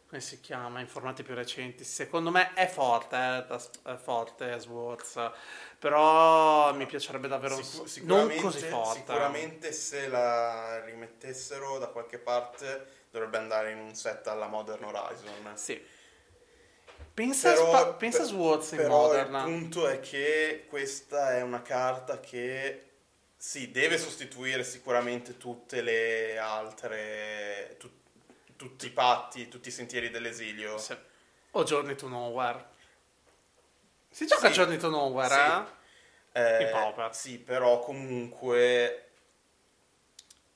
[0.08, 0.78] come si chiama?
[0.78, 1.82] In formati più recenti.
[1.82, 3.16] Secondo me è forte,
[3.50, 5.18] eh, è forte Swords.
[5.78, 9.00] Però mi piacerebbe davvero un- Sicu- non così forte.
[9.00, 15.52] sicuramente se la rimettessero da qualche parte dovrebbe andare in un set alla Modern Horizon.
[15.54, 15.80] Sì.
[17.14, 19.34] Pensa, Però- Spa- pensa per- Swords in però Modern.
[19.36, 22.88] il punto è che questa è una carta che
[23.36, 27.90] sì, deve sostituire sicuramente tutte le altre tu-
[28.56, 30.76] tutti i patti, tutti i sentieri dell'esilio.
[30.78, 30.96] Sì.
[31.52, 32.72] O Journey to Nowhere.
[34.10, 34.54] Si gioca Sì.
[34.54, 35.40] Journey to Nowhere, Sì.
[36.32, 36.42] eh?
[36.58, 37.14] Eh, In Pauper.
[37.14, 39.03] Sì, però comunque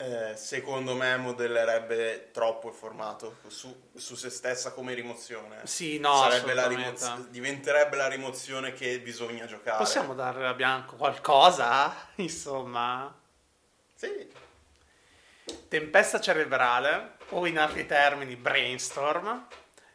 [0.01, 5.59] eh, secondo me modellerebbe troppo il formato su, su se stessa come rimozione.
[5.65, 9.77] Sì, no, Sarebbe la rimozio- diventerebbe la rimozione che bisogna giocare.
[9.77, 11.93] Possiamo dare a Bianco qualcosa?
[12.15, 13.13] Insomma.
[13.93, 14.31] Sì,
[15.67, 19.47] Tempesta cerebrale, o in altri termini brainstorm,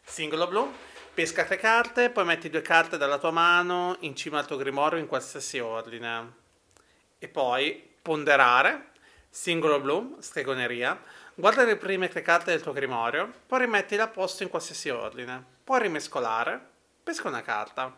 [0.04, 0.70] singolo blu,
[1.14, 4.98] pesca tre carte, poi metti due carte dalla tua mano in cima al tuo grimorio
[4.98, 6.32] in qualsiasi ordine.
[7.18, 8.90] E poi ponderare,
[9.34, 11.02] singolo blu, stregoneria,
[11.34, 15.44] guarda le prime tre carte del tuo grimorio, poi rimettile a posto in qualsiasi ordine.
[15.64, 16.64] Puoi rimescolare,
[17.02, 17.92] pesca una carta.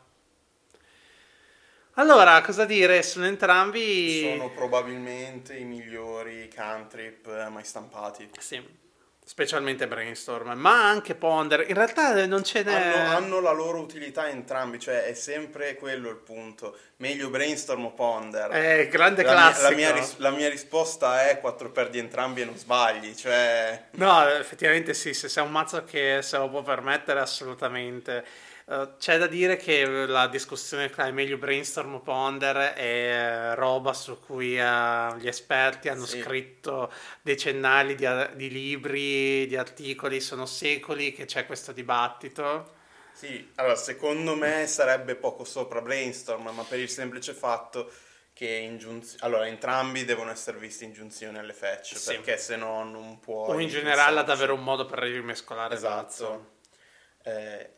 [1.99, 3.03] Allora, cosa dire?
[3.03, 4.23] Sono entrambi...
[4.23, 8.31] Sono probabilmente i migliori cantrip mai stampati.
[8.39, 8.85] Sì.
[9.29, 11.65] Specialmente Brainstorm, ma anche Ponder.
[11.69, 12.73] In realtà non ce n'è.
[12.73, 16.79] Hanno, hanno, la loro utilità entrambi, cioè è sempre quello il punto.
[16.99, 18.51] Meglio Brainstorm o Ponder.
[18.51, 19.75] È grande la classico.
[19.75, 23.17] Mia, la, mia, la, mia, risposta è 4 perdi entrambi e non sbagli.
[23.17, 23.89] Cioè...
[23.97, 28.25] No, effettivamente sì, se sei un mazzo che se lo può permettere, assolutamente.
[28.69, 34.19] Uh, c'è da dire che la discussione tra meglio brainstorm o ponder è roba su
[34.19, 36.21] cui uh, gli esperti hanno sì.
[36.21, 42.75] scritto decennali di, di, libri, di articoli, sono secoli che c'è questo dibattito.
[43.13, 47.89] Sì, allora secondo me sarebbe poco sopra brainstorm, ma per il semplice fatto
[48.33, 52.15] che ingiunzi- allora, entrambi devono essere visti in giunzione alle fetch, sì.
[52.15, 53.47] perché se no non può...
[53.47, 56.55] O in generale ad avere un modo per rimescolare esatto.
[57.23, 57.71] Eh,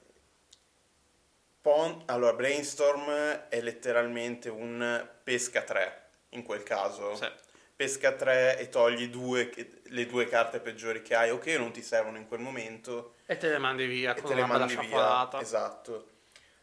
[1.69, 3.11] Pon- allora, Brainstorm
[3.51, 7.15] è letteralmente un pesca 3 in quel caso.
[7.15, 7.31] Sì.
[7.77, 9.51] Pesca 3 e togli due,
[9.83, 13.17] le due carte peggiori che hai o che non ti servono in quel momento.
[13.27, 15.29] E te le mandi via con te le mandi via.
[15.39, 16.09] Esatto.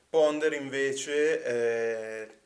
[0.10, 2.38] Ponder invece eh,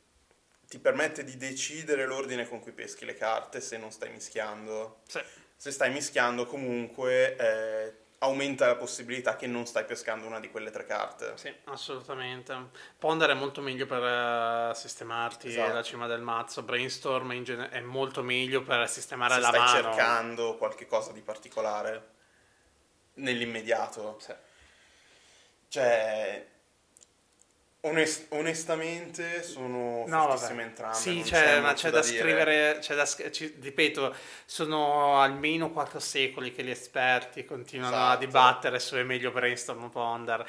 [0.67, 4.99] ti permette di decidere l'ordine con cui peschi le carte se non stai mischiando.
[5.07, 5.21] Sì.
[5.55, 7.37] Se stai mischiando comunque...
[7.37, 11.33] Eh, aumenta la possibilità che non stai pescando una di quelle tre carte.
[11.35, 12.55] Sì, assolutamente.
[12.97, 15.73] Ponder è molto meglio per uh, sistemarti esatto.
[15.73, 19.69] la cima del mazzo, Brainstorm gen- è molto meglio per sistemare Se la stai mano.
[19.69, 22.07] stai cercando qualche cosa di particolare
[23.15, 24.17] nell'immediato.
[24.19, 24.33] Sì.
[25.69, 26.47] Cioè,
[27.81, 30.97] Onest- onestamente sono no, fortissime entrambe.
[30.97, 34.13] Sì, c'è, ma c'è da, da scrivere, c'è da, ci, ripeto,
[34.43, 38.13] sono almeno quattro secoli che gli esperti continuano esatto.
[38.13, 40.45] a dibattere su è meglio Brainstorm o Ponder.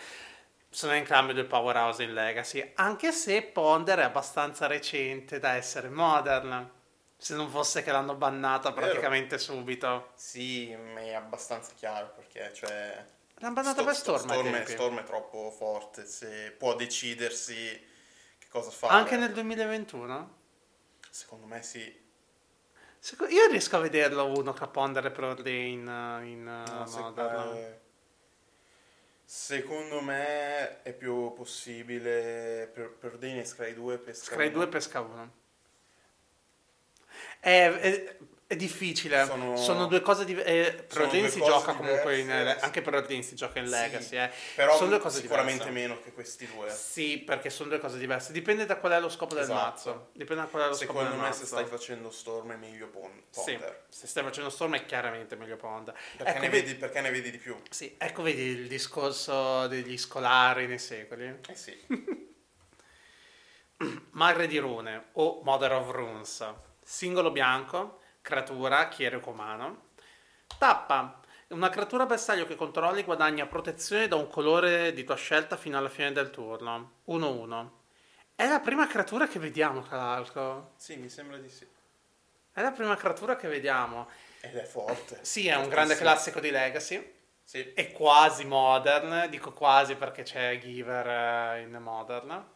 [0.68, 6.68] Sono entrambi due powerhouse in Legacy, anche se Ponder è abbastanza recente da essere modern.
[7.16, 9.52] Se non fosse che l'hanno bannata praticamente Vero.
[9.52, 10.10] subito.
[10.16, 13.04] Sì, ma è abbastanza chiaro perché, cioè
[13.40, 14.18] L'hanno bannato per Storm.
[14.20, 17.54] Storm, è, Storm è troppo forte, se può decidersi
[18.38, 18.92] che cosa fare.
[18.92, 20.38] Anche nel 2021?
[21.08, 22.08] Secondo me sì.
[22.98, 27.78] Secondo, io riesco a vederlo uno capondere per Ordain in no, Modern.
[29.24, 35.00] Secondo me è più possibile per, per Ordain e Scry 2 pesca Scry 2 pesca
[35.00, 35.32] 1.
[37.38, 38.16] È, è,
[38.50, 40.88] è difficile, sono, sono due cose diverse.
[40.88, 44.28] Eh, Odin si gioca comunque in, anche per Odin si gioca in Legacy, sì, eh.
[44.56, 45.86] però sono due cose sicuramente diverse.
[45.88, 46.68] meno che questi due.
[46.68, 48.32] Sì, perché sono due cose diverse.
[48.32, 49.60] Dipende da qual è lo scopo del esatto.
[49.60, 50.08] mazzo.
[50.14, 51.40] Dipende da qual è lo Secondo scopo me del mazzo.
[51.42, 53.22] se stai facendo Storm è meglio Ponder.
[53.30, 53.56] Sì,
[53.88, 55.96] se stai facendo Storm è chiaramente meglio Ponder.
[56.16, 57.56] Perché, ecco, ne vedi, perché ne vedi di più.
[57.70, 61.38] Sì, ecco vedi il discorso degli scolari nei secoli.
[61.48, 61.78] Eh sì.
[64.10, 66.52] Magre di rune o Mother of Runes.
[66.82, 69.88] Singolo bianco creatura, chierico umano.
[70.58, 71.20] Tappa.
[71.48, 75.88] Una creatura bersaglio che controlli guadagna protezione da un colore di tua scelta fino alla
[75.88, 76.98] fine del turno.
[77.08, 77.68] 1-1.
[78.36, 80.72] È la prima creatura che vediamo, tra l'altro.
[80.76, 81.66] Sì, mi sembra di sì.
[82.52, 84.08] È la prima creatura che vediamo.
[84.40, 85.18] Ed è forte.
[85.22, 87.18] Sì, è un grande classico di Legacy.
[87.42, 87.72] Sì.
[87.74, 89.28] È quasi modern.
[89.28, 91.06] Dico quasi perché c'è Giver
[91.56, 92.46] eh, in modern.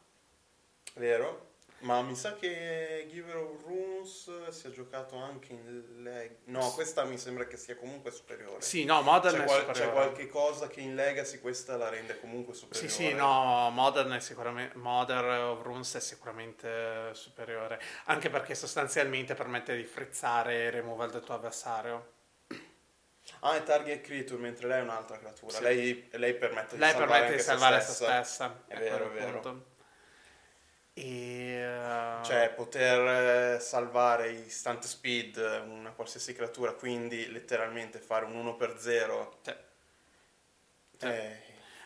[0.95, 1.54] Vero.
[1.85, 6.41] Ma mi sa che Giver of Runes sia giocato anche in Legacy.
[6.45, 8.63] No, questa mi sembra che sia comunque superiore.
[8.63, 9.87] Sì, no, Modern c'è è qual- superiore.
[9.89, 12.89] C'è qualche cosa che in Legacy questa la rende comunque superiore.
[12.89, 19.35] Sì, sì, no, Modern è sicuramente Modern of Runes è sicuramente superiore, anche perché sostanzialmente
[19.35, 22.13] permette di frizzare e removal del tuo avversario.
[23.41, 25.53] Ah, è target creature, mentre lei è un'altra creatura.
[25.53, 25.63] Sì.
[25.63, 28.15] Lei, lei permette di Lei salvare, permette di salvare se se stessa.
[28.23, 28.65] stessa.
[28.69, 29.41] È vero, è vero.
[29.41, 29.73] Punto.
[30.95, 32.25] E, uh...
[32.25, 38.79] Cioè, poter eh, salvare istante speed una qualsiasi creatura, quindi letteralmente fare un 1 per
[38.79, 39.39] 0.
[39.43, 39.55] Sì.
[40.99, 41.07] Sì.
[41.07, 41.43] Eh,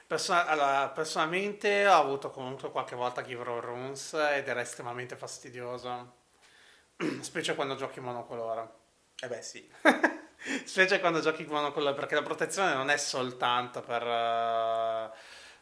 [0.07, 6.15] Person- allora, personalmente ho avuto comunque qualche volta Giver of Runes ed era estremamente fastidioso.
[7.21, 8.69] Specie quando giochi monocolore.
[9.21, 9.71] eh beh, sì.
[10.65, 14.03] Specie quando giochi monocolore, perché la protezione non è soltanto per.
[14.03, 15.13] uh,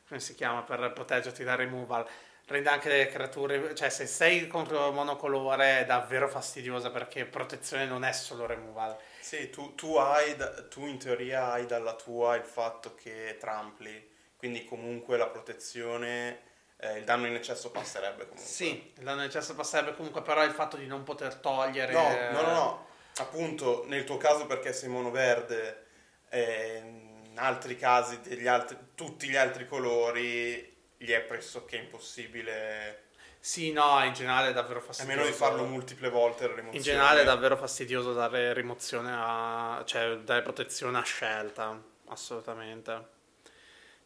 [0.08, 0.62] come si chiama?
[0.62, 2.06] Per proteggerti dal removal.
[2.46, 3.74] Rende anche le creature.
[3.74, 8.96] Cioè, se sei contro monocolore è davvero fastidiosa perché protezione non è solo removal.
[9.20, 10.36] Sì, tu, tu hai,
[10.70, 16.42] tu in teoria hai dalla tua il fatto che trampli, quindi comunque la protezione,
[16.76, 18.44] eh, il danno in eccesso passerebbe comunque.
[18.44, 21.92] Sì, il danno in eccesso passerebbe comunque, però il fatto di non poter togliere.
[21.92, 25.86] No, no, no, no, appunto nel tuo caso perché sei monoverde,
[26.28, 26.82] eh,
[27.24, 33.04] in altri casi degli altri, tutti gli altri colori gli è pressoché impossibile
[33.40, 35.16] Sì, no, in generale è davvero A fastidioso.
[35.18, 36.76] meno di farlo multiple volte la rimozione.
[36.76, 39.82] In generale è davvero fastidioso dare rimozione a...
[39.86, 43.14] cioè dare protezione a scelta, assolutamente.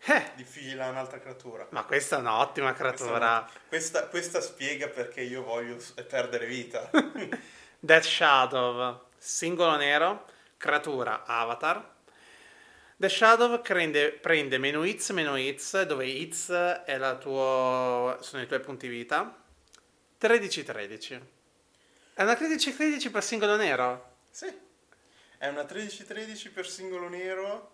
[0.03, 1.67] Eh, Di fila un'altra creatura.
[1.71, 3.47] ma questa è un'ottima creatura.
[3.69, 5.77] Questa, questa spiega perché io voglio
[6.09, 6.91] perdere vita.
[7.79, 10.25] Death Shadow, singolo nero,
[10.57, 11.99] creatura avatar.
[13.01, 18.47] Death Shadow prende, prende meno hits, meno hits, dove hits è la tuo, sono i
[18.47, 19.43] tuoi punti vita.
[20.21, 21.21] 13-13.
[22.13, 24.17] È una 13-13 per singolo nero.
[24.29, 24.55] sì.
[25.39, 27.71] È una 13-13 per singolo nero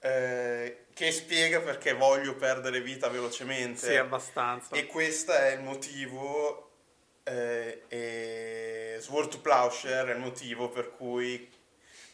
[0.00, 3.86] eh, che spiega perché voglio perdere vita velocemente.
[3.86, 4.76] Sì, abbastanza.
[4.76, 6.72] E questo è il motivo,
[7.22, 11.55] eh, e Sword to Plowshare è il motivo per cui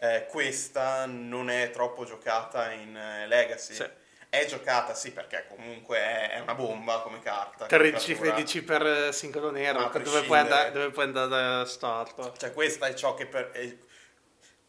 [0.02, 3.72] eh, questa non è troppo giocata in eh, Legacy.
[3.74, 3.88] Sì.
[4.28, 7.66] È giocata, sì, perché comunque è, una bomba come carta.
[7.66, 8.34] come creatura.
[8.34, 12.34] 13-13 per eh, singolo nero, Ma a dove puoi, andare, dove puoi andare storto.
[12.36, 13.50] Cioè, questa è ciò che per...
[13.52, 13.76] è-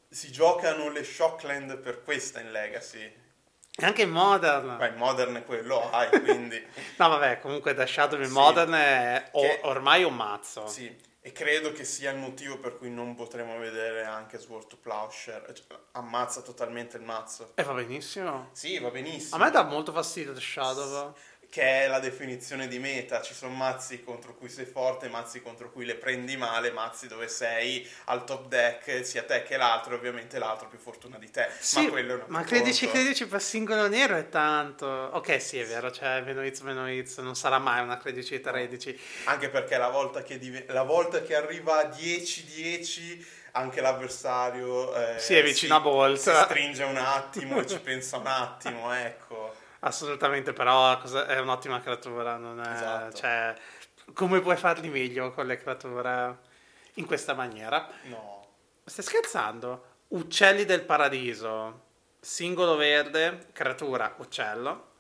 [0.10, 3.02] si giocano le Shockland per questa in Legacy.
[3.76, 4.76] E anche in Modern.
[4.76, 6.64] Ma in Modern è quello hai, quindi...
[6.98, 8.32] No, vabbè, comunque da Shadow in Sì.
[8.32, 10.68] Modern è o- Che- ormai un mazzo.
[10.68, 10.96] Sì,
[11.26, 15.54] e credo che sia il motivo per cui non potremo vedere anche Sword to Plowshare.
[15.54, 17.54] Cioè, ammazza totalmente il mazzo.
[17.56, 18.50] E va benissimo.
[18.52, 19.42] Sì, va benissimo.
[19.42, 21.16] A me dà molto fastidio The Shadow.
[21.54, 23.22] Che è la definizione di meta.
[23.22, 27.28] Ci sono mazzi contro cui sei forte, mazzi contro cui le prendi male, mazzi dove
[27.28, 31.48] sei al top deck, sia te che l'altro, e ovviamente l'altro più fortuna di te.
[31.60, 33.00] Sì, ma quello è un ma 13 conto.
[33.00, 34.88] 13 per singolo nero è tanto.
[34.88, 39.00] Ok, sì, è vero, cioè meno hits, meno hits, non sarà mai una 13 13.
[39.26, 45.20] Anche perché la volta che, div- la volta che arriva a 10-10 anche l'avversario eh,
[45.20, 46.18] Sì, è vicino a Bolt.
[46.20, 49.62] si stringe un attimo e ci pensa un attimo, ecco.
[49.86, 53.18] Assolutamente, però è un'ottima creatura, non è, Esatto.
[53.18, 53.54] cioè,
[54.14, 56.38] come puoi farli meglio con le creature
[56.96, 57.90] in questa maniera?
[58.04, 58.48] No.
[58.86, 59.92] Stai scherzando?
[60.10, 61.82] Uccelli del paradiso,
[62.20, 64.92] singolo verde, creatura, uccello,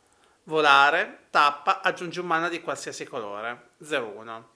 [0.43, 4.51] volare, tappa, aggiungi un mana di qualsiasi colore, 0-1.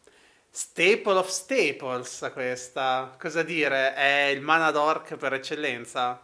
[0.50, 3.94] Staple of Staples questa, cosa dire?
[3.94, 6.22] È il mana dork per eccellenza.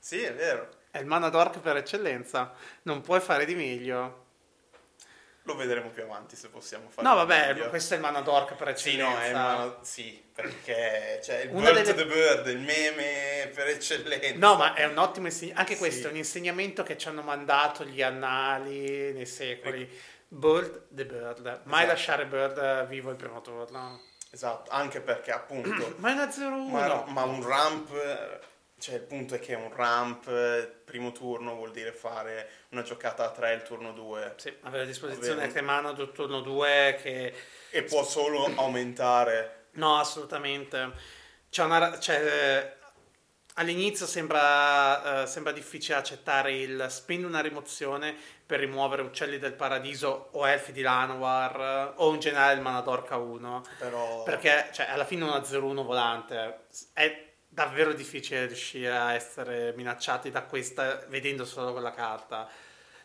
[0.00, 0.77] Sì, è vero.
[0.98, 4.24] È il mana dork per eccellenza, non puoi fare di meglio.
[5.42, 7.68] Lo vedremo più avanti se possiamo fare No, vabbè, meglio.
[7.68, 9.12] questo è il mana dork per Sì, eccellenza.
[9.14, 13.68] no, è ma- sì, perché cioè, il Una Bird delle- the Bird, il meme per
[13.68, 14.34] eccellenza.
[14.38, 15.60] No, ma è un ottimo insegnamento.
[15.60, 15.78] Anche Sì.
[15.78, 19.88] questo è un insegnamento che ci hanno mandato gli annali nei secoli.
[20.26, 21.60] Bird the Bird.
[21.62, 21.86] Mai Esatto.
[21.86, 24.02] lasciare Bird vivo il primo turno.
[24.30, 25.94] Esatto, anche perché appunto...
[25.98, 26.68] Ma è una 0-1.
[26.68, 28.46] ma, ma un ramp...
[28.78, 33.24] Cioè, il punto è che un ramp eh, primo turno vuol dire fare una giocata
[33.24, 36.98] a 3 il turno 2 Sì, avere a disposizione Ovvero- che mana del turno 2
[37.02, 37.34] che...
[37.70, 39.66] e può solo aumentare.
[39.72, 40.92] No, assolutamente.
[41.50, 41.98] C'è una...
[41.98, 42.76] C'è...
[43.54, 48.14] All'inizio sembra, eh, sembra difficile accettare il spendi una rimozione
[48.46, 52.80] per rimuovere uccelli del paradiso o elfi di Lanoir eh, o in generale il mana
[52.82, 53.64] Dorca 1.
[53.78, 56.60] Però Perché cioè, alla fine una 0-1 volante
[56.92, 57.26] è
[57.58, 62.48] davvero difficile riuscire a essere minacciati da questa vedendo solo quella carta.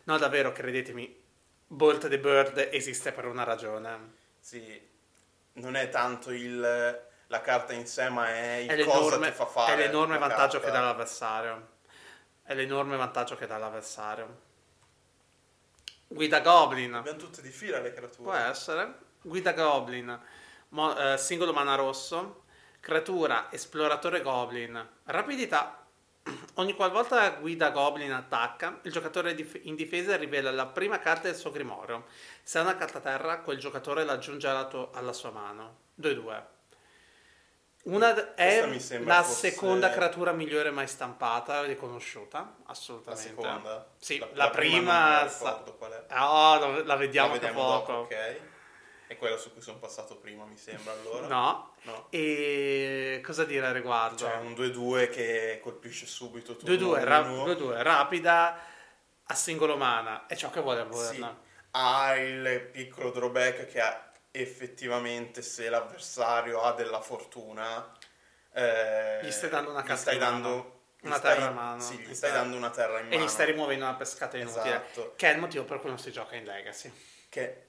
[0.04, 1.22] No, davvero, credetemi,
[1.66, 4.12] Bolt the Bird esiste per una ragione.
[4.38, 4.80] sì,
[5.54, 9.46] non è tanto il, la carta in sé, ma è il È cosa ti fa
[9.46, 9.72] fare.
[9.72, 10.66] è l'enorme vantaggio carta.
[10.66, 11.68] che dà l'avversario.
[12.42, 14.42] È l'enorme vantaggio che dà l'avversario.
[16.06, 16.94] Guida Goblin.
[16.94, 18.22] Abbiamo tutte di fila le creature.
[18.22, 18.94] Può essere.
[19.22, 20.20] Guida Goblin.
[20.68, 22.43] Mo- eh, singolo mana rosso.
[22.84, 24.86] Creatura esploratore Goblin.
[25.04, 25.86] Rapidità.
[26.56, 31.50] Ogni qualvolta guida Goblin attacca, il giocatore in difesa rivela la prima carta del suo
[31.50, 32.04] grimorio.
[32.42, 35.76] Se è una carta terra, quel giocatore l'aggiunge alla, tuo- alla sua mano.
[35.98, 36.42] 2-2.
[37.84, 38.66] Una è
[39.02, 43.28] la fosse- seconda creatura migliore mai stampata, riconosciuta, La assolutamente.
[43.28, 43.86] seconda?
[43.98, 46.18] Sì, la, la non prima mi sa- ricordo qual è.
[46.18, 47.92] Oh, la La vediamo, vediamo tra poco.
[47.92, 48.40] dopo, ok.
[49.06, 51.26] È quella su cui sono passato prima, mi sembra allora.
[51.26, 51.72] No.
[51.82, 52.06] No.
[52.10, 54.16] E cosa dire al riguardo?
[54.16, 56.72] Cioè un 2-2 che colpisce subito tutto.
[56.72, 58.58] 2-2, ra- 2-2, rapida
[59.26, 61.18] a singolo mana, è ciò che vuole Sì.
[61.18, 61.36] Burn.
[61.72, 67.92] Ha il piccolo drawback che ha effettivamente se l'avversario ha della fortuna
[68.52, 72.14] eh, Gli stai dando una carta stai dando Una stai- terra in mano, Sì, gli
[72.14, 73.24] stai dando una terra in E mano.
[73.24, 75.12] gli stai rimuovendo una pescata inutile, Esatto.
[75.16, 76.92] che è il motivo per cui non si gioca in Legacy.
[77.28, 77.66] Che E-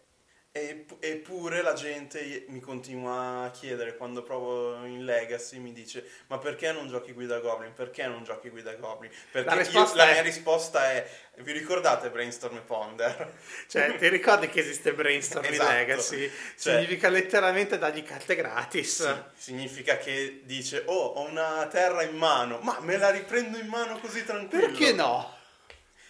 [0.58, 6.72] Eppure la gente mi continua a chiedere quando provo in Legacy, mi dice ma perché
[6.72, 7.74] non giochi guida Goblin?
[7.74, 9.12] Perché non giochi guida Goblin?
[9.32, 11.06] Perché La io- la mia risposta è
[11.39, 13.34] vi ricordate Brainstorm e Ponder?
[13.68, 15.72] Cioè, ti ricordi che esiste Brainstorm in Esatto.
[15.74, 16.32] Legacy?
[16.58, 19.03] Cioè- Significa letteralmente dargli carte gratis.
[19.03, 23.68] Sì, significa che dice oh ho una terra in mano, ma me la riprendo in
[23.68, 24.68] mano così tranquillo.
[24.68, 25.34] Perché no?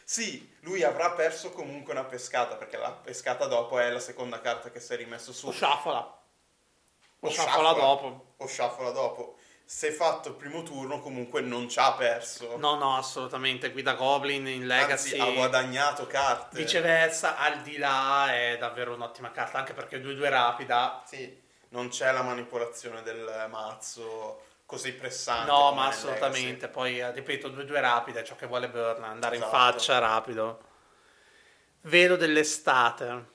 [0.08, 4.72] Sì, lui avrà perso comunque una pescata perché la pescata dopo è la seconda carta
[4.72, 5.48] che si è rimesso su.
[5.48, 6.00] O sciafola.
[6.00, 7.72] O O sciafola sciafola.
[7.74, 8.26] dopo.
[8.38, 9.38] o sciafola dopo.
[9.64, 12.58] Se fatto il primo turno, comunque non ci ha perso.
[12.58, 13.72] No, no, assolutamente.
[13.72, 15.18] Guida Goblin in Legacy.
[15.18, 16.58] Anzi, ha guadagnato carte.
[16.58, 21.04] Viceversa, al di là è davvero un'ottima carta, anche perché 2-2 rapida.
[21.06, 25.50] Sì, non c'è la manipolazione del mazzo così pressante.
[25.50, 26.68] No, ma assolutamente.
[26.68, 29.56] Poi, eh, ripeto, 2-2 rapida ciò che vuole Burn, andare Esatto.
[29.56, 30.60] in faccia rapido.
[31.82, 33.34] Velo dell'estate.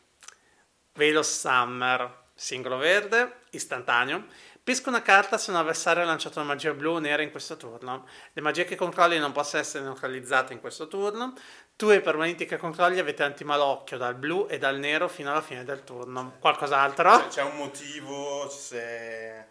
[0.94, 2.18] Velo Summer.
[2.34, 4.24] Singolo verde, istantaneo.
[4.62, 7.56] Pesca una carta se un avversario ha lanciato una magia blu o nera in questo
[7.58, 8.06] turno.
[8.32, 11.34] Le magie che controlli non possono essere neutralizzate in questo turno.
[11.76, 15.42] Tu e i permanenti che controlli avete antimalocchio dal blu e dal nero fino alla
[15.42, 16.36] fine del turno.
[16.38, 17.18] Qualcos'altro?
[17.18, 19.46] C'è, c'è un motivo se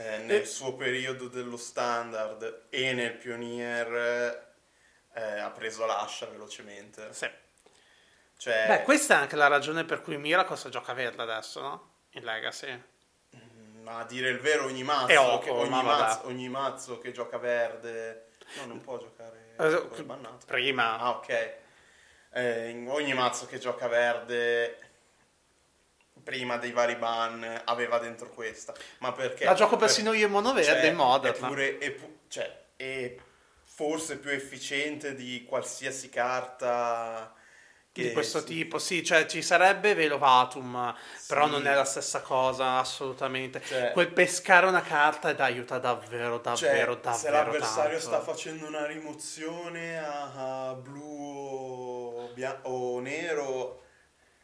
[0.00, 0.44] eh, nel Eh.
[0.46, 4.48] suo periodo dello standard e nel Pionier
[5.14, 7.12] eh, ha preso l'ascia velocemente.
[7.12, 7.28] Sì.
[8.38, 11.94] Cioè, Beh, questa è anche la ragione per cui Miracles gioca verde adesso, no?
[12.12, 12.82] In Legacy.
[13.82, 17.12] ma a dire il vero ogni mazzo, È Oko, che, ogni, mazzo ogni mazzo che
[17.12, 20.46] gioca verde no, non può giocare Eh, bannato.
[20.46, 20.98] Prima.
[20.98, 21.54] Ah, ok.
[22.32, 24.78] Eh, ogni mazzo che gioca verde
[26.22, 28.72] prima dei vari ban aveva dentro questa.
[28.98, 29.44] Ma perché?
[29.44, 31.34] La gioco Per- persino io in mono verde cioè, in Modern.
[31.34, 33.14] Eppure, eppu- cioè, è
[33.64, 37.34] forse più efficiente di qualsiasi carta
[37.92, 40.94] di questo si- tipo, sì, cioè ci sarebbe Velovatum,
[41.26, 41.50] però Sì.
[41.50, 43.60] non è la stessa cosa, assolutamente.
[43.62, 48.06] Cioè- Quel pescare una carta ed aiuta davvero, davvero, Cioè, davvero se l'avversario tanto.
[48.06, 51.02] sta facendo una rimozione a, a blu
[52.16, 53.82] o, bia- o nero,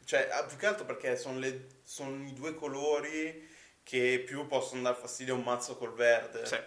[0.07, 3.45] cioè ah, più che altro perché sono i due colori
[3.83, 6.57] che più possono dar fastidio a un mazzo col verde, Sì,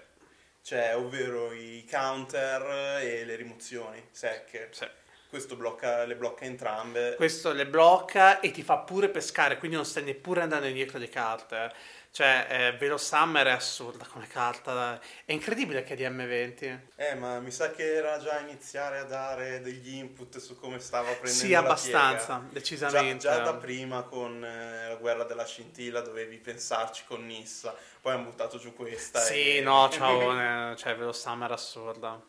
[0.60, 4.68] cioè ovvero i counter e le rimozioni secche.
[4.72, 4.86] sì.
[5.30, 7.14] Questo blocca, le blocca entrambe.
[7.14, 11.08] Questo le blocca e ti fa pure pescare, quindi non stai neppure andando indietro di
[11.08, 11.72] carte.
[12.10, 14.98] Cioè, eh, Velo Summer è assurda come carta.
[15.24, 16.78] È incredibile che è di M20.
[16.96, 21.12] Eh, ma mi sa che era già iniziare a dare degli input su come stava
[21.12, 22.52] prendendo Sì, la abbastanza, piega.
[22.52, 23.18] decisamente.
[23.18, 28.14] Già, già da prima con eh, la guerra della scintilla dovevi pensarci con Nissa, poi
[28.14, 29.20] hanno buttato giù questa.
[29.20, 29.60] Sì, e...
[29.60, 32.20] no, ciao, cioè Velo Summer assurda.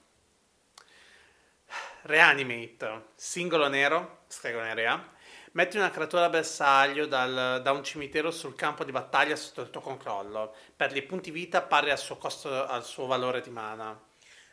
[2.03, 5.09] Reanimate, singolo nero, stregone rea.
[5.53, 9.81] Metti una creatura bersaglio dal- da un cimitero sul campo di battaglia sotto il tuo
[9.81, 10.55] controllo.
[10.75, 13.99] Per i punti vita pari al suo costo, al suo valore di mana.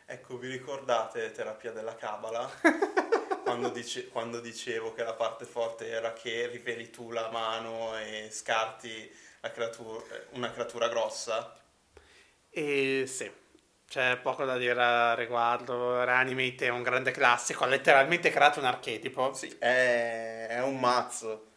[0.05, 2.49] Ecco, vi ricordate Terapia della Cabala?
[3.43, 8.29] quando, dice- quando dicevo che la parte forte era che riveli tu la mano e
[8.31, 11.55] scarti la creatura- una creatura grossa?
[12.51, 13.31] E sì,
[13.89, 16.03] c'è poco da dire a riguardo.
[16.03, 19.33] Reanimate è un grande classico, ha letteralmente creato un archetipo.
[19.33, 21.47] Sì, è, è un mazzo.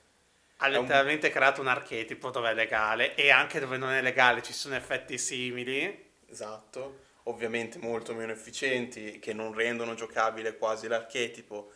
[0.58, 4.00] Ha È un- letteralmente creato un archetipo dove è legale e anche dove non è
[4.02, 6.10] legale ci sono effetti simili.
[6.28, 11.70] Esatto, ovviamente molto meno efficienti, che non rendono giocabile quasi l'archetipo,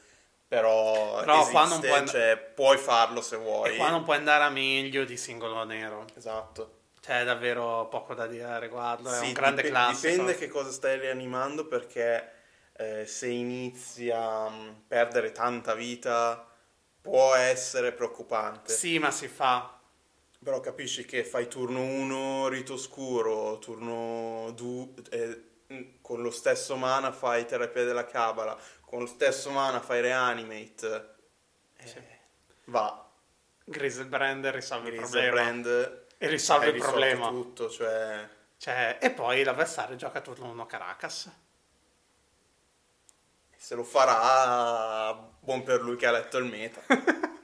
[0.49, 3.75] però, Però esiste, qua non puoi- cioè, puoi farlo se vuoi.
[3.75, 6.07] E qua non può andare a meglio di singolo nero.
[6.15, 6.76] Esatto.
[7.07, 9.09] C'è davvero poco da dire a riguardo.
[9.13, 10.09] È Sì, un grande dip- classico.
[10.09, 12.33] Dipende che cosa stai rianimando perché
[12.73, 16.45] eh, se inizi a mm, perdere tanta vita
[17.01, 18.73] può essere preoccupante.
[18.73, 19.79] Sì, ma si fa.
[20.43, 27.47] Però capisci che fai turno 1 rito oscuro, turno 2 con lo stesso mana fai
[27.47, 31.15] terapia della cabala, con lo stesso mana fai reanimate.
[31.77, 32.01] eh, Sì.
[32.65, 33.09] Va,
[33.65, 35.51] Griselbrand risolve il Grizzle problema.
[35.51, 37.29] Brand E risolve il problema.
[37.29, 41.31] tutto, cioè Cioè, e poi l'avversario gioca turno 1 Caracas.
[43.57, 46.81] se lo farà buon per lui che ha letto il meta.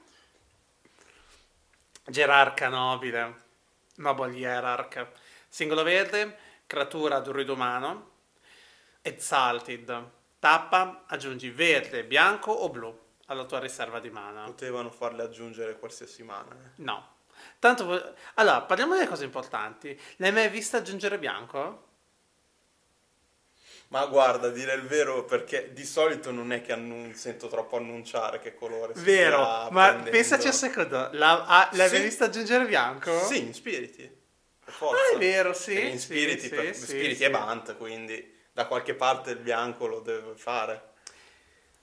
[2.05, 3.41] Gerarca nobile.
[3.95, 5.07] Noble Hierarch.
[5.47, 8.11] Singolo verde, creatura druido umano.
[9.01, 10.09] Exalted.
[10.39, 14.43] Tappa, aggiungi verde, bianco o blu alla tua riserva di mana.
[14.45, 16.51] Potevano farle aggiungere qualsiasi mana.
[16.55, 16.69] eh.
[16.75, 17.12] No.
[17.63, 19.97] Tanto, vo- allora, parliamo delle cose importanti.
[20.17, 21.87] L'hai mai vista aggiungere bianco?
[23.87, 28.41] Ma guarda, dire il vero, perché di solito non è che annun- sento troppo annunciare
[28.41, 29.37] che colore si Vero,
[29.69, 30.09] ma prendendo.
[30.09, 32.01] pensaci un secondo, la, ah, l'hai Sì.
[32.01, 33.17] visto aggiungere bianco?
[33.23, 34.11] Sì, in Spiriti.
[34.65, 35.01] Forza.
[35.01, 35.75] Ah, è vero, sì.
[35.75, 37.23] E in Spiriti, sì, per- sì, Spiriti sì.
[37.23, 40.91] è Bant, quindi da qualche parte il bianco lo deve fare.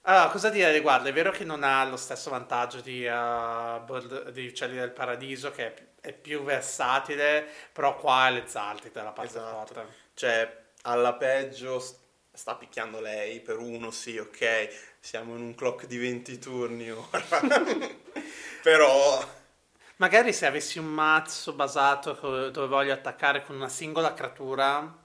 [0.03, 1.09] Allora, cosa dire riguardo?
[1.09, 5.51] È vero che non ha lo stesso vantaggio di, uh, Bird- di Uccelli del Paradiso,
[5.51, 9.45] che è, pi- è più versatile, però qua è l'Exalted la parte Esatto.
[9.45, 9.99] forte.
[10.15, 11.95] Cioè, alla peggio s-
[12.33, 17.21] sta picchiando lei, per uno sì, ok, siamo in un clock di 20 turni ora.
[18.63, 19.23] Però,
[19.97, 25.00] Magari se avessi un mazzo basato dove voglio attaccare con una singola creatura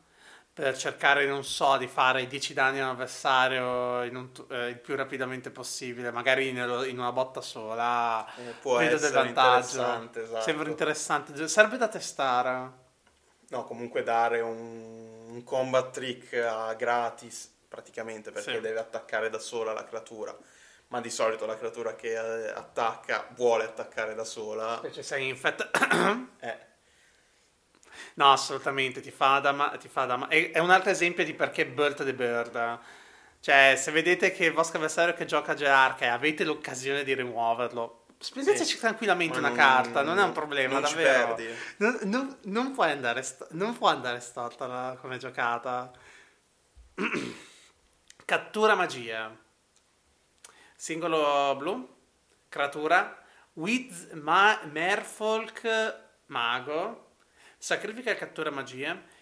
[0.57, 6.11] per cercare, non so, di fare 10 danni all'avversario un eh, il più rapidamente possibile,
[6.11, 9.77] magari nello- in una botta sola, eh, può vedo del essere vantaggio.
[9.77, 10.41] interessante, esatto.
[10.41, 12.71] Sembra interessante, serve da testare.
[13.49, 18.61] No, comunque dare un, un combat trick a gratis, praticamente, perché Sì.
[18.63, 20.35] deve attaccare da sola la creatura.
[20.89, 24.77] Ma di solito la creatura che eh, attacca vuole attaccare da sola.
[24.79, 25.69] Specie se sei infett.
[26.41, 26.59] Eh,
[28.19, 31.23] No, assolutamente, ti fa da ma- ti fa da ma- È, è un altro esempio
[31.25, 32.79] di perché Bird the Bird.
[33.41, 38.07] Cioè, se vedete che il vostro avversario che gioca gerarca e avete l'occasione di rimuoverlo,
[38.19, 38.79] spendeteci Sì.
[38.81, 41.35] tranquillamente ma una carta, non è un non- problema, non ci davvero.
[41.35, 41.55] perdi.
[41.77, 45.93] Non, non- non può andare, st- non può andare storta la- come giocata.
[48.25, 49.37] Cattura magia.
[50.75, 51.95] Singolo blu.
[52.49, 53.23] Creatura.
[53.55, 55.95] Wiz ma- Merfolk
[56.27, 57.06] Mago.
[57.59, 59.15] Sacrifica e cattura magie.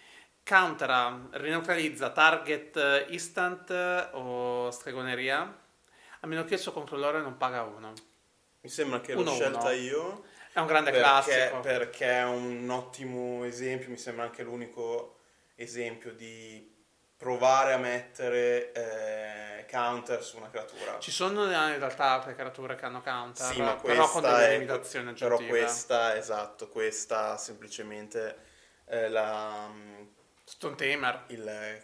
[0.45, 5.59] Countera, rineutralizza target eh, instant eh, o stregoneria.
[6.20, 7.93] A meno che il suo controllore non paga uno.
[8.61, 9.70] Mi sembra che l'ho Uno, scelta uno.
[9.70, 10.24] io.
[10.53, 11.61] È un grande perché, classico.
[11.61, 15.18] perché è un ottimo esempio, mi sembra anche l'unico
[15.57, 16.74] esempio di
[17.25, 20.99] provare a mettere eh, counter su una creatura.
[20.99, 25.14] Ci sono in realtà altre creature che hanno counter, Sì, ma però con delle limitazioni
[25.14, 25.59] Però aggiuntive.
[25.59, 28.37] questa, esatto, questa semplicemente
[28.85, 29.70] eh, la,
[30.45, 31.25] Stone Tamer.
[31.29, 31.83] il,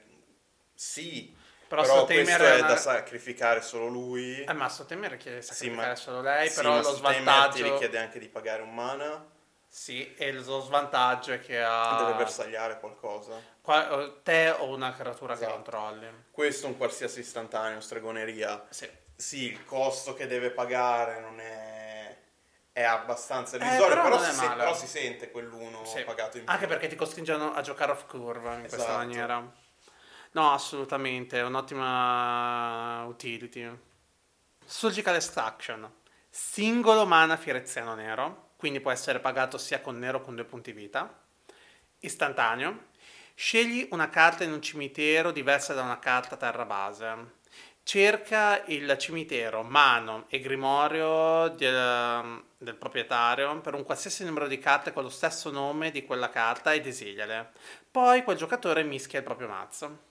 [0.75, 1.35] sì,
[1.67, 4.45] Però, però, questo è una- da sacrificare solo lui.
[4.45, 6.99] Eh, ma Stone Tamer richiede Sì, sacrificare ma- solo lei, sì, però lo Tamer ti
[6.99, 7.65] svantaggio...
[7.65, 9.27] richiede anche di pagare un mana,
[9.67, 11.97] Sì, e lo svantaggio è che ha...
[11.97, 13.50] deve bersagliare qualcosa.
[13.63, 15.55] O te o una creatura che Esatto.
[15.55, 16.09] controlli.
[16.31, 18.67] Questo un qualsiasi istantaneo, stregoneria.
[18.71, 18.89] Sì.
[19.17, 22.17] Sì, il costo che deve pagare non è,
[22.73, 26.03] è abbastanza Eh, irrisorio, però però, non si è però si sente quell'uno Sì.
[26.05, 26.53] pagato in più.
[26.53, 28.97] Anche perché ti costringono a giocare off curve in questa Esatto.
[28.97, 29.53] maniera.
[30.33, 33.79] No, assolutamente, è un'ottima utility.
[34.65, 35.93] Surgical Extraction.
[36.31, 41.13] Singolo mana fireziano nero, quindi può essere pagato sia con nero con due punti vita.
[41.99, 42.89] Istantaneo.
[43.43, 47.39] Scegli una carta in un cimitero diversa da una carta terra base.
[47.83, 54.93] Cerca il cimitero, mano e grimorio del, del proprietario per un qualsiasi numero di carte
[54.93, 57.53] con lo stesso nome di quella carta e desigliale.
[57.91, 60.10] Poi quel giocatore mischia il proprio mazzo.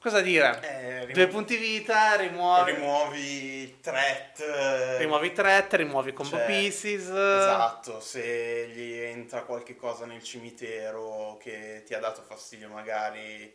[0.00, 0.60] Cosa dire?
[0.62, 4.38] Eh, rimu- Due punti vita, rimuovi, rimuovi threat.
[4.40, 7.08] eh, rimuovi threat, rimuovi combo Cioè, pieces.
[7.08, 13.52] Esatto, se gli entra qualche cosa nel cimitero che ti ha dato fastidio, magari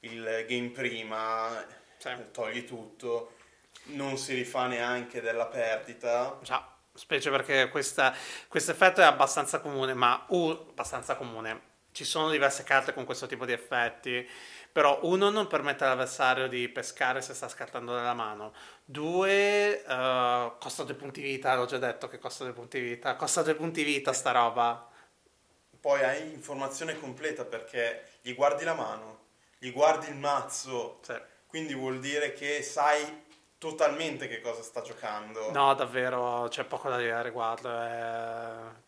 [0.00, 1.64] il game prima,
[1.98, 2.08] Sì.
[2.08, 3.34] eh, togli tutto,
[3.84, 6.36] non si rifà neanche della perdita.
[6.42, 8.02] Già, specie perché questo
[8.50, 11.72] effetto è abbastanza comune, ma uh, abbastanza comune.
[11.92, 14.28] Ci sono diverse carte con questo tipo di effetti,
[14.74, 18.52] però uno non permette all'avversario di pescare se sta scartando dalla mano.
[18.84, 23.14] Due, eh, costa due punti vita, l'ho già detto che costa due punti vita.
[23.14, 24.88] Costa due punti vita sta roba.
[25.80, 29.18] Poi hai informazione completa perché gli guardi la mano,
[29.58, 31.14] gli guardi il mazzo, Sì.
[31.46, 33.22] quindi vuol dire che sai
[33.58, 35.52] totalmente che cosa sta giocando.
[35.52, 37.70] No, davvero, c'è poco da dire a riguardo.
[37.70, 38.82] è-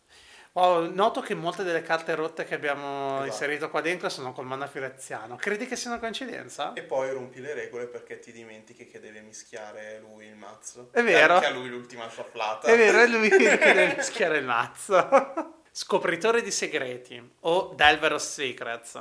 [0.57, 3.25] Wow, noto che molte delle carte rotte che abbiamo Esatto.
[3.27, 5.35] inserito qua dentro sono col mana fireziano.
[5.35, 6.73] Credi che sia una coincidenza?
[6.73, 10.89] E poi rompi le regole perché ti dimentichi che deve mischiare lui il mazzo.
[10.91, 11.33] È vero.
[11.33, 12.65] E anche a lui l'ultima sciafflata.
[12.65, 15.61] È vero, è lui che deve mischiare il mazzo.
[15.71, 18.99] Scopritore di segreti o Delver of Secrets.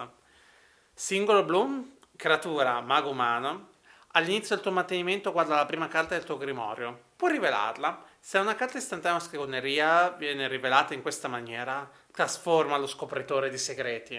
[0.93, 3.69] Singolo blu, creatura mago umano.
[4.09, 7.01] All'inizio del tuo mantenimento guarda la prima carta del tuo grimorio.
[7.17, 8.05] Puoi rivelarla.
[8.27, 13.57] Se una carta istantanea o scrivoneria viene rivelata in questa maniera, trasforma lo scopritore di
[13.57, 14.17] segreti.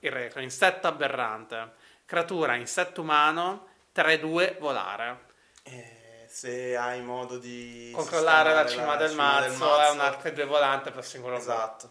[0.00, 1.72] Il retro, insetto aberrante.
[2.04, 5.20] Creatura, insetto umano, 3-2 volare.
[5.62, 10.44] Eh, se hai modo di Controllare la sistemare cima del mazzo è un altro due
[10.44, 11.38] volante per singolo.
[11.38, 11.90] Esatto.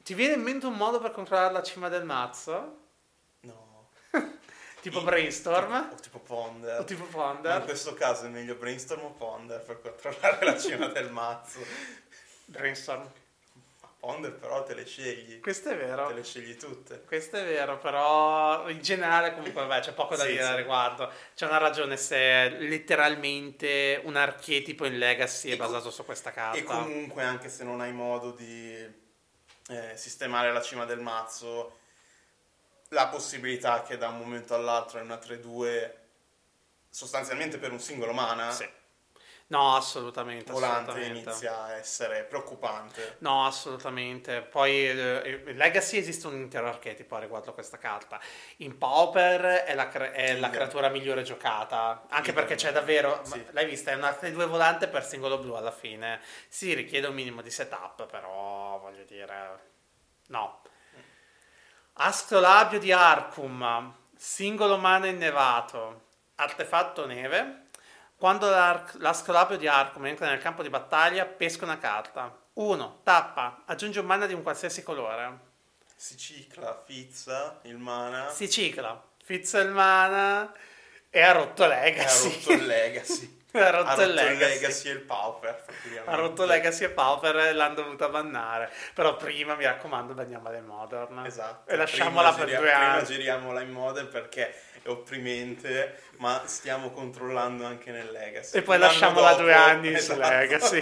[0.00, 2.76] Ti viene in mente un modo per controllare la cima del mazzo?
[3.40, 3.88] No.
[4.82, 5.82] Tipo In- brainstorm?
[5.82, 6.80] tipo- o tipo ponder.
[6.80, 7.62] O tipo Ma in ponder?
[7.64, 11.60] questo caso è meglio brainstorm o ponder per controllare la cima del mazzo.
[12.46, 13.08] Brainstorm.
[14.00, 15.38] Ponder però te le scegli.
[15.38, 16.10] Questo è Te vero.
[16.10, 17.04] le scegli tutte.
[17.06, 20.48] Questo è vero, però in generale comunque vabbè, c'è poco da Sì, dire sì.
[20.48, 21.08] al riguardo.
[21.36, 26.04] C'è una ragione se è letteralmente un archetipo in Legacy è E co- basato su
[26.04, 26.58] questa carta.
[26.58, 28.74] E comunque, anche se non hai modo di
[29.68, 31.78] eh, sistemare la cima del mazzo,
[32.92, 35.90] la possibilità che da un momento all'altro è una 3-2
[36.88, 38.68] sostanzialmente per un singolo mana Sì.
[39.48, 40.50] No, assolutamente.
[40.50, 41.28] volante assolutamente.
[41.28, 43.16] inizia a essere preoccupante.
[43.18, 44.40] No, assolutamente.
[44.40, 48.18] Poi eh, in Legacy esiste un intero archetipo riguardo a questa carta.
[48.58, 52.06] In Pauper è la, cre- è la creatura migliore giocata.
[52.08, 53.20] Anche perché c'è davvero.
[53.24, 53.44] Sì.
[53.50, 53.90] L'hai vista?
[53.90, 56.22] È una 3-2 volante per singolo blu alla fine.
[56.48, 59.70] Si richiede un minimo di setup, però voglio dire.
[60.28, 60.61] No.
[61.94, 63.92] Astrolabio di Arcum.
[64.16, 66.00] Singolo mana innevato.
[66.36, 67.66] Artefatto neve.
[68.16, 72.34] Quando l'astrolabio di Arcum entra nel campo di battaglia, pesca una carta.
[72.54, 73.00] 1.
[73.02, 73.62] Tappa.
[73.66, 75.50] Aggiunge un mana di un qualsiasi colore.
[75.94, 79.00] Si cicla, fizza il mana Si cicla.
[79.22, 80.52] Fizza il mana.
[81.10, 82.32] E ha rotto e ha Legacy.
[82.32, 83.40] rotto il Legacy.
[83.60, 84.38] ha rotto, ha rotto Legacy.
[84.38, 85.64] Legacy e il Pauper.
[86.04, 88.70] Ha rotto Legacy e Pauper e l'hanno dovuta bannare.
[88.94, 91.24] Però prima, mi raccomando, banniamola in Modern.
[91.26, 91.70] Esatto.
[91.70, 93.04] E lasciamola Prima per giria- due Prima anni.
[93.04, 98.56] giriamola in model perché è opprimente, ma stiamo controllando anche nel Legacy.
[98.58, 100.28] E poi Un anno lasciamola dopo- due anni su esatto.
[100.28, 100.80] Legacy.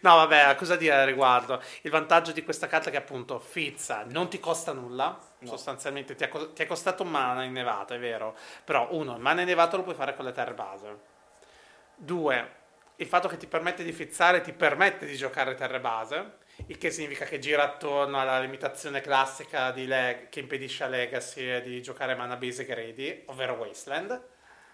[0.00, 1.62] No, vabbè, cosa dire al riguardo?
[1.82, 5.48] Il vantaggio di questa carta è che appunto Fizza non ti costa nulla, No.
[5.50, 8.34] sostanzialmente ti, ha ti è costato un mana innevato, è vero,
[8.64, 11.12] però uno, il mana innevato lo puoi fare con le terre base.
[11.96, 12.52] Due,
[12.96, 16.90] il fatto che ti permette di fizzare ti permette di giocare terre base, il che
[16.90, 22.14] significa che gira attorno alla limitazione classica di Leg- che impedisce a Legacy di giocare
[22.14, 24.22] mana basic ready, ovvero Wasteland.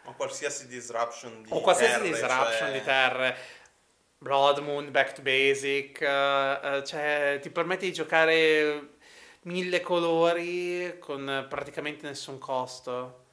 [0.04, 3.36] Ma qualsiasi disruption di o qualsiasi terre, disruption cioè- di terre.
[4.18, 8.96] Blood Moon, Back to Basic eh, cioè ti permette di giocare
[9.42, 13.24] mille colori con praticamente nessun costo.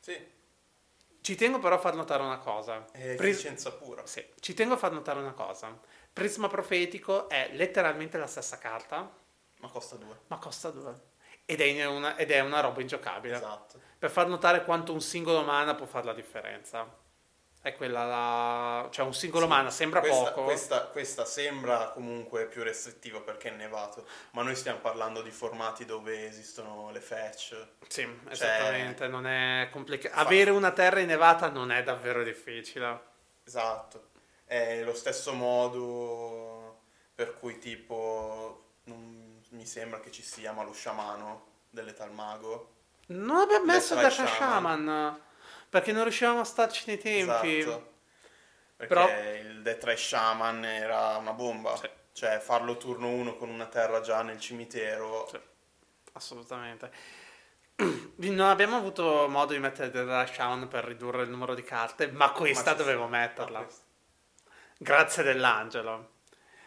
[0.00, 0.14] Sì,
[1.28, 4.06] ci tengo però a far notare una cosa è Pris- efficienza pura.
[4.06, 5.78] sì, ci tengo a far notare una cosa
[6.10, 9.10] Prisma Profetico è letteralmente la stessa carta
[9.60, 10.20] Ma costa due.
[10.28, 10.94] ma costa due
[11.44, 13.78] ed è una, ed è una roba ingiocabile Esatto.
[13.98, 16.86] per far notare quanto un singolo mana può fare la differenza
[17.60, 18.88] è quella la...
[18.90, 23.48] cioè un singolo Sì, mana sembra questa, poco Questa, questa sembra comunque più restrittiva perché
[23.48, 27.56] è nevato, ma noi stiamo parlando di formati dove esistono le fetch.
[27.88, 30.14] Sì, esattamente, non è complicato.
[30.14, 33.00] Fa- Avere una terra innevata non è davvero difficile.
[33.44, 34.10] Esatto.
[34.44, 36.82] È lo stesso modo
[37.14, 42.74] per cui tipo non mi sembra che ci sia ma lo sciamano dell'età mago.
[43.08, 44.28] Non abbiamo messo Ray Shaman.
[44.36, 45.20] Shaman.
[45.68, 47.58] Perché non riuscivamo a starci nei tempi.
[47.58, 47.92] Esatto.
[48.76, 49.08] Perché Però-
[49.50, 51.76] il Death Ray Shaman era una bomba.
[51.76, 51.88] Sì.
[52.12, 55.28] Cioè farlo turno 1 con una terra già nel cimitero.
[55.30, 55.40] Sì.
[56.12, 56.90] Assolutamente.
[58.18, 62.10] Non abbiamo avuto modo di mettere Death Ray Shaman per ridurre il numero di carte,
[62.10, 63.16] ma questa Ma dovevo sta.
[63.16, 63.60] metterla.
[63.60, 63.66] Ma
[64.78, 66.10] Grazie dell'angelo.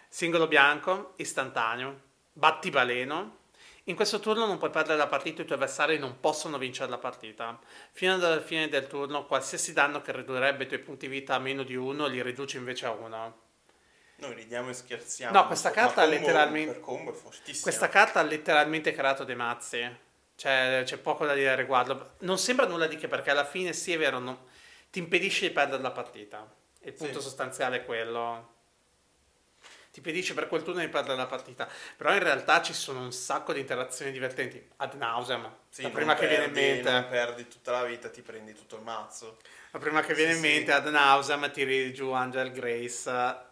[0.07, 1.99] Singolo bianco, istantaneo,
[2.31, 3.39] battibaleno.
[3.85, 6.99] In questo turno non puoi perdere la partita, i tuoi avversari non possono vincere la
[6.99, 7.59] partita.
[7.91, 11.63] Fino alla fine del turno, qualsiasi danno che ridurrebbe i tuoi punti vita a meno
[11.63, 13.39] di uno, li riduci invece a uno.
[14.17, 15.35] Noi ridiamo e scherziamo.
[15.35, 17.19] No, questa carta combo letteralmente- combo.
[17.61, 19.97] Questa carta ha letteralmente creato dei mazzi.
[20.35, 22.13] Cioè, c'è poco da dire al riguardo.
[22.19, 24.37] Non sembra nulla di che perché alla fine sì è vero, non-
[24.91, 26.47] ti impedisce di perdere la partita.
[26.83, 27.25] Il punto Sì.
[27.25, 28.59] sostanziale è quello.
[29.91, 31.67] Ti impedisce per quel turno di perdere la partita.
[31.97, 34.65] Però in realtà ci sono un sacco di interazioni divertenti.
[34.77, 35.53] Ad nauseam.
[35.69, 36.91] Sì, la prima che viene in perdi- mente.
[36.91, 39.37] Non perdi tutta la vita, ti prendi tutto il mazzo.
[39.71, 40.49] La prima che viene Sì, in sì.
[40.49, 43.49] mente ad nauseam tiri giù Angel Grace.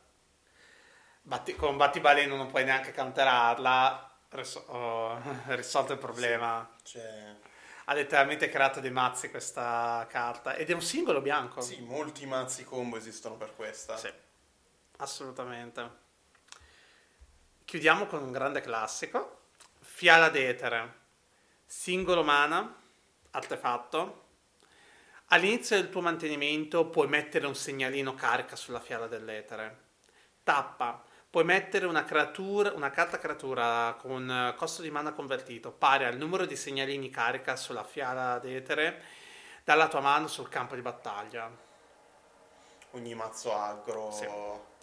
[1.22, 4.06] Batti- con Battibaleno non puoi neanche counterarla.
[4.30, 5.22] Riso- oh,
[5.56, 6.70] risolto il problema.
[6.84, 7.36] Cioè,
[7.86, 10.54] Ha letteralmente creato dei mazzi questa carta.
[10.56, 11.60] Ed è un singolo bianco.
[11.62, 13.98] sì, molti mazzi combo esistono per questa.
[13.98, 14.10] Sì,
[14.98, 16.08] assolutamente.
[17.70, 19.42] Chiudiamo con un grande classico.
[19.80, 20.94] Fiala d'etere.
[21.68, 22.76] Singolo mana,
[23.30, 24.24] artefatto.
[25.28, 29.82] All'inizio del tuo mantenimento puoi mettere un segnalino carica sulla fiala dell'etere.
[30.42, 31.04] Tappa.
[31.30, 36.18] Puoi mettere una, creatura, una carta creatura con eh, costo di mana convertito pari al
[36.18, 39.04] numero di segnalini carica sulla fiala d'etere
[39.64, 41.69] dalla tua mano sul campo di battaglia.
[42.92, 44.12] Ogni mazzo aggro.
[44.12, 44.28] Sì.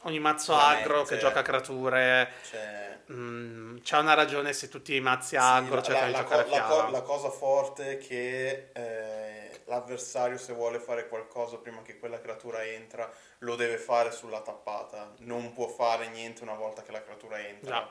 [0.03, 1.15] Ogni mazzo aggro mette.
[1.15, 5.83] che gioca creature Cioè, mm, c'è una ragione se tutti i mazzi sì, aggro la,
[5.83, 10.39] cercano la- di la giocare co- la co- la cosa forte è che eh, l'avversario
[10.39, 15.53] se vuole fare qualcosa prima che quella creatura entra, lo deve fare sulla tappata, non
[15.53, 17.71] può fare niente una volta che la creatura entra.
[17.77, 17.91] Già.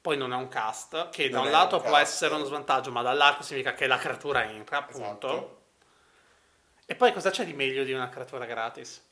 [0.00, 2.02] Poi non è un cast, che Non da un lato un può cast.
[2.12, 5.28] essere uno svantaggio, ma dall'altro significa che la creatura entra, appunto.
[5.28, 5.60] Esatto.
[6.86, 9.08] E poi cosa c'è di meglio di una creatura gratis?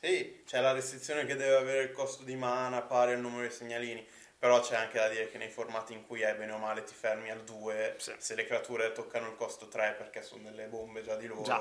[0.00, 3.52] E c'è la restrizione che deve avere il costo di mana pari al numero di
[3.52, 4.06] segnalini.
[4.38, 6.94] Però c'è anche da dire che nei formati in cui è bene o male ti
[6.94, 8.14] fermi al 2, Sì.
[8.16, 11.60] se le creature toccano il costo 3 perché sono delle bombe già di loro, Già.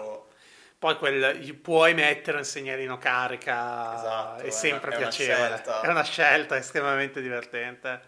[0.79, 5.47] Poi quel, puoi mettere un segnalino carica, Esatto, è è sempre una- è una piacevole.
[5.49, 5.81] scelta.
[5.81, 8.01] È una scelta estremamente divertente.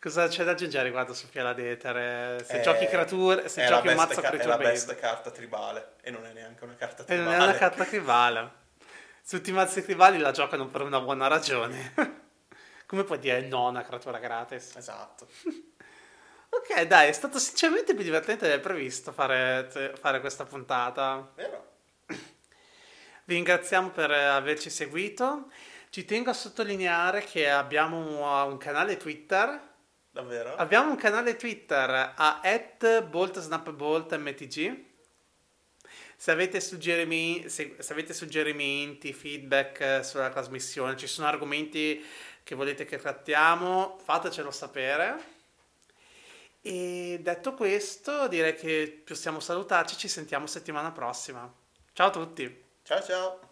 [0.00, 2.42] Cosa c'è da aggiungere riguardo Sofia Detere?
[2.44, 4.86] Se È- giochi creature, se è la giochi un mazzo ca- è creature la based.
[4.88, 7.30] best carta tribale e non è neanche una carta E tribale.
[7.30, 8.50] non è una carta tribale.
[9.30, 11.94] Tutti i mazzi tribali la giocano per una buona ragione.
[12.84, 14.74] Come puoi dire no a una creatura gratis?
[14.74, 15.28] Esatto.
[16.52, 19.70] Ok, dai, è stato sinceramente più divertente del previsto fare,
[20.00, 21.30] fare questa puntata.
[21.36, 21.74] Vero?
[22.06, 25.48] Vi ringraziamo per averci seguito.
[25.90, 29.60] Ci tengo a sottolineare che abbiamo un, un canale Twitter.
[30.10, 30.56] Davvero?
[30.56, 32.40] Abbiamo un canale Twitter a
[33.08, 34.89] boltsnapboltmtg.
[36.20, 42.04] Se avete, suggerimi- se, se avete suggerimenti, feedback eh, sulla trasmissione, ci sono argomenti
[42.42, 45.18] che volete che trattiamo, fatecelo sapere.
[46.60, 49.96] E detto questo, direi che possiamo salutarci.
[49.96, 51.50] Ci sentiamo settimana prossima.
[51.94, 52.64] Ciao a tutti!
[52.82, 53.49] Ciao ciao.